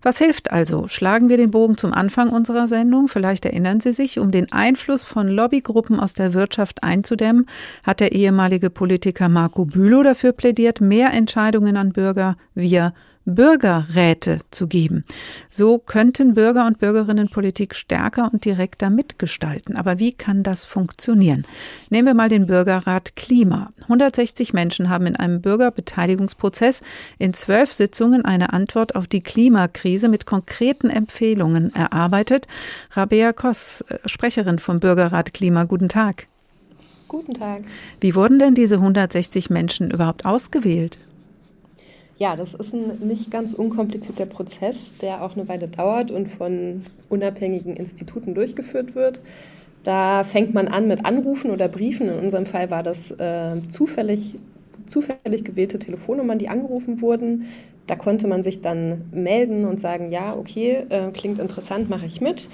[0.00, 0.86] Was hilft also?
[0.86, 3.08] Schlagen wir den Bogen zum Anfang unserer Sendung.
[3.08, 7.44] Vielleicht erinnern Sie sich, um den Einfluss von Lobbygruppen aus der Wirtschaft einzudämmen,
[7.82, 12.94] hat der ehemalige Politiker Marco Bülow dafür plädiert, mehr Entscheidungen an Bürger via
[13.34, 15.04] Bürgerräte zu geben.
[15.50, 19.76] So könnten Bürger und Bürgerinnen Politik stärker und direkter mitgestalten.
[19.76, 21.44] Aber wie kann das funktionieren?
[21.90, 23.72] Nehmen wir mal den Bürgerrat Klima.
[23.82, 26.82] 160 Menschen haben in einem Bürgerbeteiligungsprozess
[27.18, 32.46] in zwölf Sitzungen eine Antwort auf die Klimakrise mit konkreten Empfehlungen erarbeitet.
[32.92, 36.26] Rabea Koss, äh, Sprecherin vom Bürgerrat Klima, guten Tag.
[37.08, 37.62] Guten Tag.
[38.00, 40.98] Wie wurden denn diese 160 Menschen überhaupt ausgewählt?
[42.18, 46.82] Ja, das ist ein nicht ganz unkomplizierter Prozess, der auch eine Weile dauert und von
[47.08, 49.20] unabhängigen Instituten durchgeführt wird.
[49.84, 52.08] Da fängt man an mit Anrufen oder Briefen.
[52.08, 54.34] In unserem Fall war das äh, zufällig,
[54.86, 57.46] zufällig gewählte Telefonnummern, die angerufen wurden.
[57.86, 62.20] Da konnte man sich dann melden und sagen, ja, okay, äh, klingt interessant, mache ich
[62.20, 62.48] mit.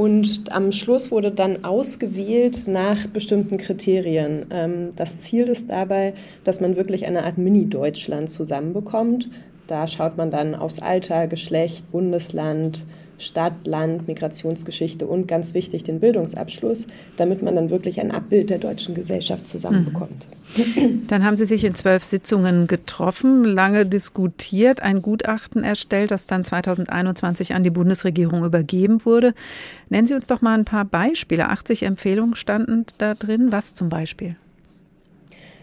[0.00, 4.46] Und am Schluss wurde dann ausgewählt nach bestimmten Kriterien.
[4.50, 9.28] Ähm, das Ziel ist dabei, dass man wirklich eine Art Mini-Deutschland zusammenbekommt.
[9.66, 12.86] Da schaut man dann aufs Alter, Geschlecht, Bundesland,
[13.20, 18.58] Stadt, Land, Migrationsgeschichte und ganz wichtig den Bildungsabschluss, damit man dann wirklich ein Abbild der
[18.58, 20.26] deutschen Gesellschaft zusammenbekommt.
[20.56, 21.06] Mhm.
[21.06, 26.44] Dann haben Sie sich in zwölf Sitzungen getroffen, lange diskutiert, ein Gutachten erstellt, das dann
[26.44, 29.34] 2021 an die Bundesregierung übergeben wurde.
[29.88, 31.48] Nennen Sie uns doch mal ein paar Beispiele.
[31.48, 33.52] 80 Empfehlungen standen da drin.
[33.52, 34.36] Was zum Beispiel?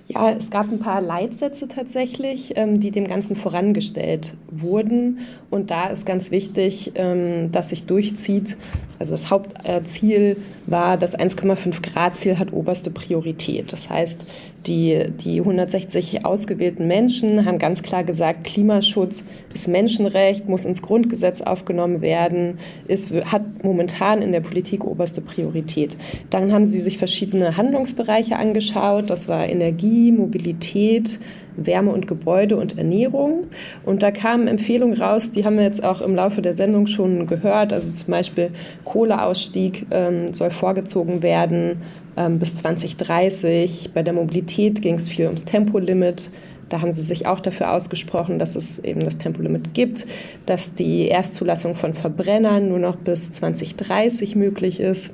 [0.10, 5.20] Ja, es gab ein paar Leitsätze tatsächlich, ähm, die dem Ganzen vorangestellt wurden.
[5.50, 8.58] Und da ist ganz wichtig, ähm, dass sich durchzieht.
[9.00, 13.74] Also das Hauptziel war, das 1,5 Grad Ziel hat oberste Priorität.
[13.74, 14.26] Das heißt,
[14.66, 21.42] die, die 160 ausgewählten Menschen haben ganz klar gesagt, Klimaschutz ist Menschenrecht, muss ins Grundgesetz
[21.42, 25.98] aufgenommen werden, ist, hat momentan in der Politik oberste Priorität.
[26.30, 29.10] Dann haben sie sich verschiedene Handlungsbereiche angeschaut.
[29.10, 31.20] Das war Energie, Mobilität,
[31.58, 33.48] Wärme und Gebäude und Ernährung.
[33.86, 37.28] Und da kamen Empfehlungen raus, die haben wir jetzt auch im Laufe der Sendung schon
[37.28, 37.74] gehört.
[37.74, 38.52] Also zum Beispiel
[38.86, 41.80] Kohleausstieg ähm, soll vorgezogen werden
[42.16, 43.92] ähm, bis 2030.
[43.94, 46.30] Bei der Mobilität ging es viel ums Tempolimit.
[46.70, 50.06] Da haben sie sich auch dafür ausgesprochen, dass es eben das Tempolimit gibt,
[50.46, 55.14] dass die Erstzulassung von Verbrennern nur noch bis 2030 möglich ist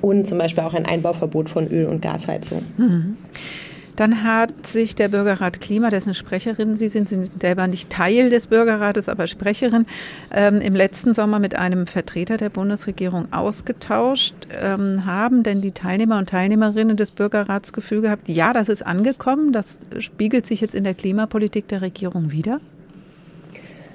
[0.00, 2.62] und zum Beispiel auch ein Einbauverbot von Öl- und Gasheizung.
[2.76, 3.16] Mhm.
[3.96, 8.46] Dann hat sich der Bürgerrat Klima, dessen Sprecherin Sie sind, sind selber nicht Teil des
[8.46, 9.86] Bürgerrates, aber Sprecherin,
[10.32, 14.34] ähm, im letzten Sommer mit einem Vertreter der Bundesregierung ausgetauscht.
[14.50, 19.52] Ähm, haben denn die Teilnehmer und Teilnehmerinnen des Bürgerrats Gefühl gehabt, ja, das ist angekommen,
[19.52, 22.60] das spiegelt sich jetzt in der Klimapolitik der Regierung wieder?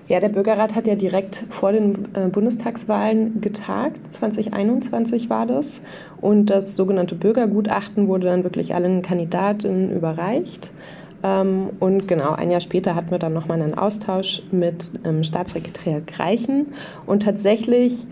[0.08, 4.12] Ja, der Bürgerrat hat ja direkt vor den äh, Bundestagswahlen getagt.
[4.12, 5.82] 2021 war das.
[6.22, 10.74] Und das sogenannte Bürgergutachten wurde dann wirklich allen Kandidaten überreicht.
[11.24, 16.00] Ähm, und genau ein Jahr später hatten wir dann nochmal einen Austausch mit ähm, Staatssekretär
[16.02, 16.68] Greichen.
[17.06, 18.08] Und tatsächlich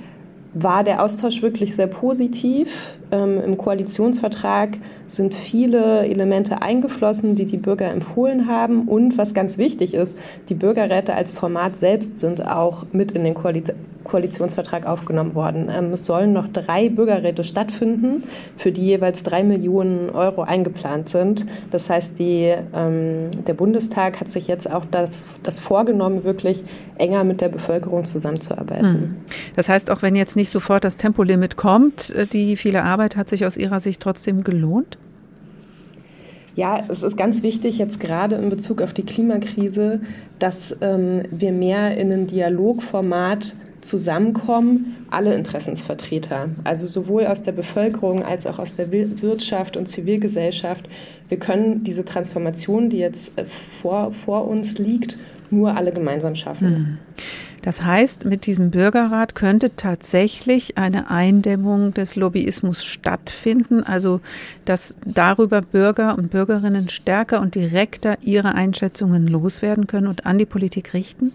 [0.54, 2.98] war der Austausch wirklich sehr positiv.
[3.16, 8.88] Ähm, Im Koalitionsvertrag sind viele Elemente eingeflossen, die die Bürger empfohlen haben.
[8.88, 10.18] Und was ganz wichtig ist,
[10.50, 15.70] die Bürgerräte als Format selbst sind auch mit in den Koalition Koalitionsvertrag aufgenommen worden.
[15.76, 18.24] Ähm, es sollen noch drei Bürgerräte stattfinden,
[18.56, 21.46] für die jeweils drei Millionen Euro eingeplant sind.
[21.72, 26.64] Das heißt, die, ähm, der Bundestag hat sich jetzt auch das, das vorgenommen, wirklich
[26.98, 28.94] enger mit der Bevölkerung zusammenzuarbeiten.
[28.94, 29.16] Hm.
[29.56, 33.30] Das heißt, auch wenn jetzt nicht sofort das Tempolimit kommt, äh, die viele Arbeit hat
[33.30, 34.98] sich aus Ihrer Sicht trotzdem gelohnt?
[36.56, 40.00] Ja, es ist ganz wichtig jetzt gerade in Bezug auf die Klimakrise,
[40.40, 48.24] dass ähm, wir mehr in ein Dialogformat zusammenkommen, alle Interessensvertreter, also sowohl aus der Bevölkerung
[48.24, 50.88] als auch aus der Wirtschaft und Zivilgesellschaft.
[51.30, 55.18] Wir können diese Transformation, die jetzt äh, vor, vor uns liegt,
[55.52, 56.68] nur alle gemeinsam schaffen.
[56.68, 56.98] Hm.
[57.66, 64.22] Das heißt, mit diesem Bürgerrat könnte tatsächlich eine Eindämmung des Lobbyismus stattfinden, also
[64.66, 70.46] dass darüber Bürger und Bürgerinnen stärker und direkter ihre Einschätzungen loswerden können und an die
[70.46, 71.32] Politik richten?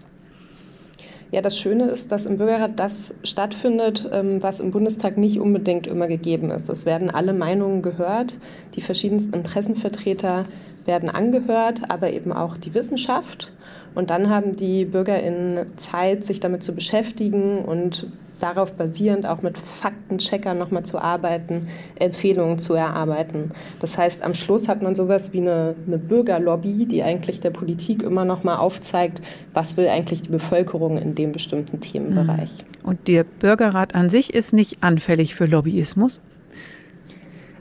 [1.31, 5.85] Ja, das Schöne ist, dass im Bürgerrat das stattfindet, ähm, was im Bundestag nicht unbedingt
[5.85, 6.69] immer gegeben ist.
[6.69, 8.39] Es werden alle Meinungen gehört,
[8.75, 10.45] die verschiedensten Interessenvertreter
[10.85, 13.51] werden angehört, aber eben auch die Wissenschaft.
[13.95, 18.07] Und dann haben die BürgerInnen Zeit, sich damit zu beschäftigen und
[18.41, 21.67] darauf basierend auch mit Faktencheckern nochmal zu arbeiten,
[21.99, 23.51] Empfehlungen zu erarbeiten.
[23.79, 28.03] Das heißt, am Schluss hat man sowas wie eine, eine Bürgerlobby, die eigentlich der Politik
[28.03, 29.21] immer nochmal aufzeigt,
[29.53, 32.65] was will eigentlich die Bevölkerung in dem bestimmten Themenbereich.
[32.83, 36.21] Und der Bürgerrat an sich ist nicht anfällig für Lobbyismus?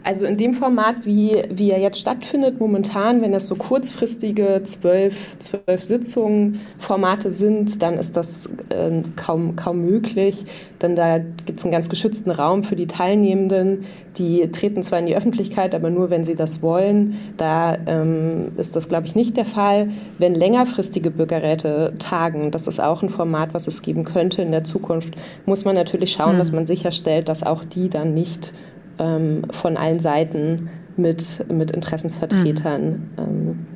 [0.03, 5.39] Also in dem Format, wie, wie er jetzt stattfindet, momentan, wenn das so kurzfristige zwölf,
[5.39, 10.45] zwölf Sitzungen, Formate sind, dann ist das äh, kaum, kaum möglich.
[10.81, 13.85] Denn da gibt es einen ganz geschützten Raum für die Teilnehmenden.
[14.17, 17.19] Die treten zwar in die Öffentlichkeit, aber nur, wenn sie das wollen.
[17.37, 19.91] Da ähm, ist das, glaube ich, nicht der Fall.
[20.19, 24.65] Wenn längerfristige Bürgerräte tagen, das ist auch ein Format, was es geben könnte in der
[24.65, 26.39] Zukunft, muss man natürlich schauen, mhm.
[26.39, 28.55] dass man sicherstellt, dass auch die dann nicht
[29.01, 33.09] ähm, von allen Seiten mit, mit Interessensvertretern mhm.
[33.19, 33.67] ähm,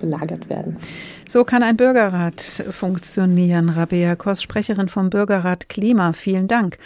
[0.00, 0.76] belagert werden.
[1.32, 3.70] So kann ein Bürgerrat funktionieren.
[3.70, 6.76] Rabea Koss, Sprecherin vom Bürgerrat Klima, vielen Dank.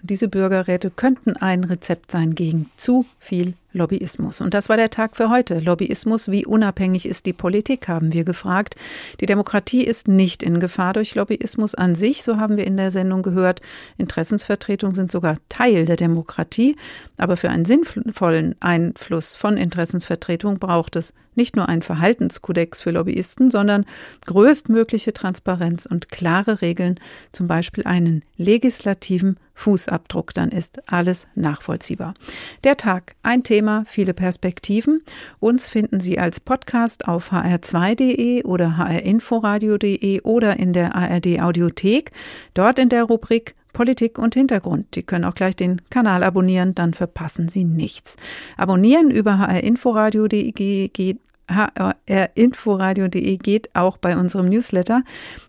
[0.00, 4.40] Und diese Bürgerräte könnten ein Rezept sein gegen zu viel Lobbyismus.
[4.40, 5.58] Und das war der Tag für heute.
[5.58, 8.76] Lobbyismus, wie unabhängig ist die Politik, haben wir gefragt.
[9.20, 12.92] Die Demokratie ist nicht in Gefahr durch Lobbyismus an sich, so haben wir in der
[12.92, 13.60] Sendung gehört.
[13.98, 16.76] Interessensvertretungen sind sogar Teil der Demokratie.
[17.16, 23.50] Aber für einen sinnvollen Einfluss von Interessensvertretung braucht es nicht nur einen Verhaltenskodex für Lobbyisten,
[23.50, 23.84] sondern
[24.26, 27.00] größtmögliche Transparenz und klare Regeln,
[27.32, 32.14] zum Beispiel einen legislativen Fußabdruck, dann ist alles nachvollziehbar.
[32.62, 35.02] Der Tag, ein Thema, viele Perspektiven.
[35.40, 42.10] Uns finden Sie als Podcast auf hr2.de oder hrinforadio.de oder in der ARD Audiothek,
[42.54, 44.86] dort in der Rubrik Politik und Hintergrund.
[44.94, 48.16] Sie können auch gleich den Kanal abonnieren, dann verpassen Sie nichts.
[48.56, 51.18] Abonnieren über hrinforadio.de geht
[51.48, 55.02] hrinforadio.de geht auch bei unserem Newsletter,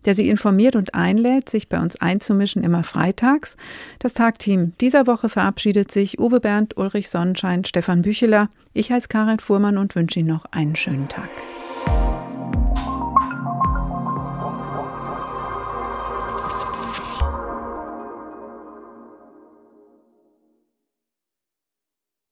[0.05, 3.57] der Sie informiert und einlädt, sich bei uns einzumischen, immer freitags.
[3.99, 8.49] Das Tagteam dieser Woche verabschiedet sich Uwe Bernd, Ulrich Sonnenschein, Stefan Bücheler.
[8.73, 11.29] Ich heiße Karin Fuhrmann und wünsche Ihnen noch einen schönen Tag.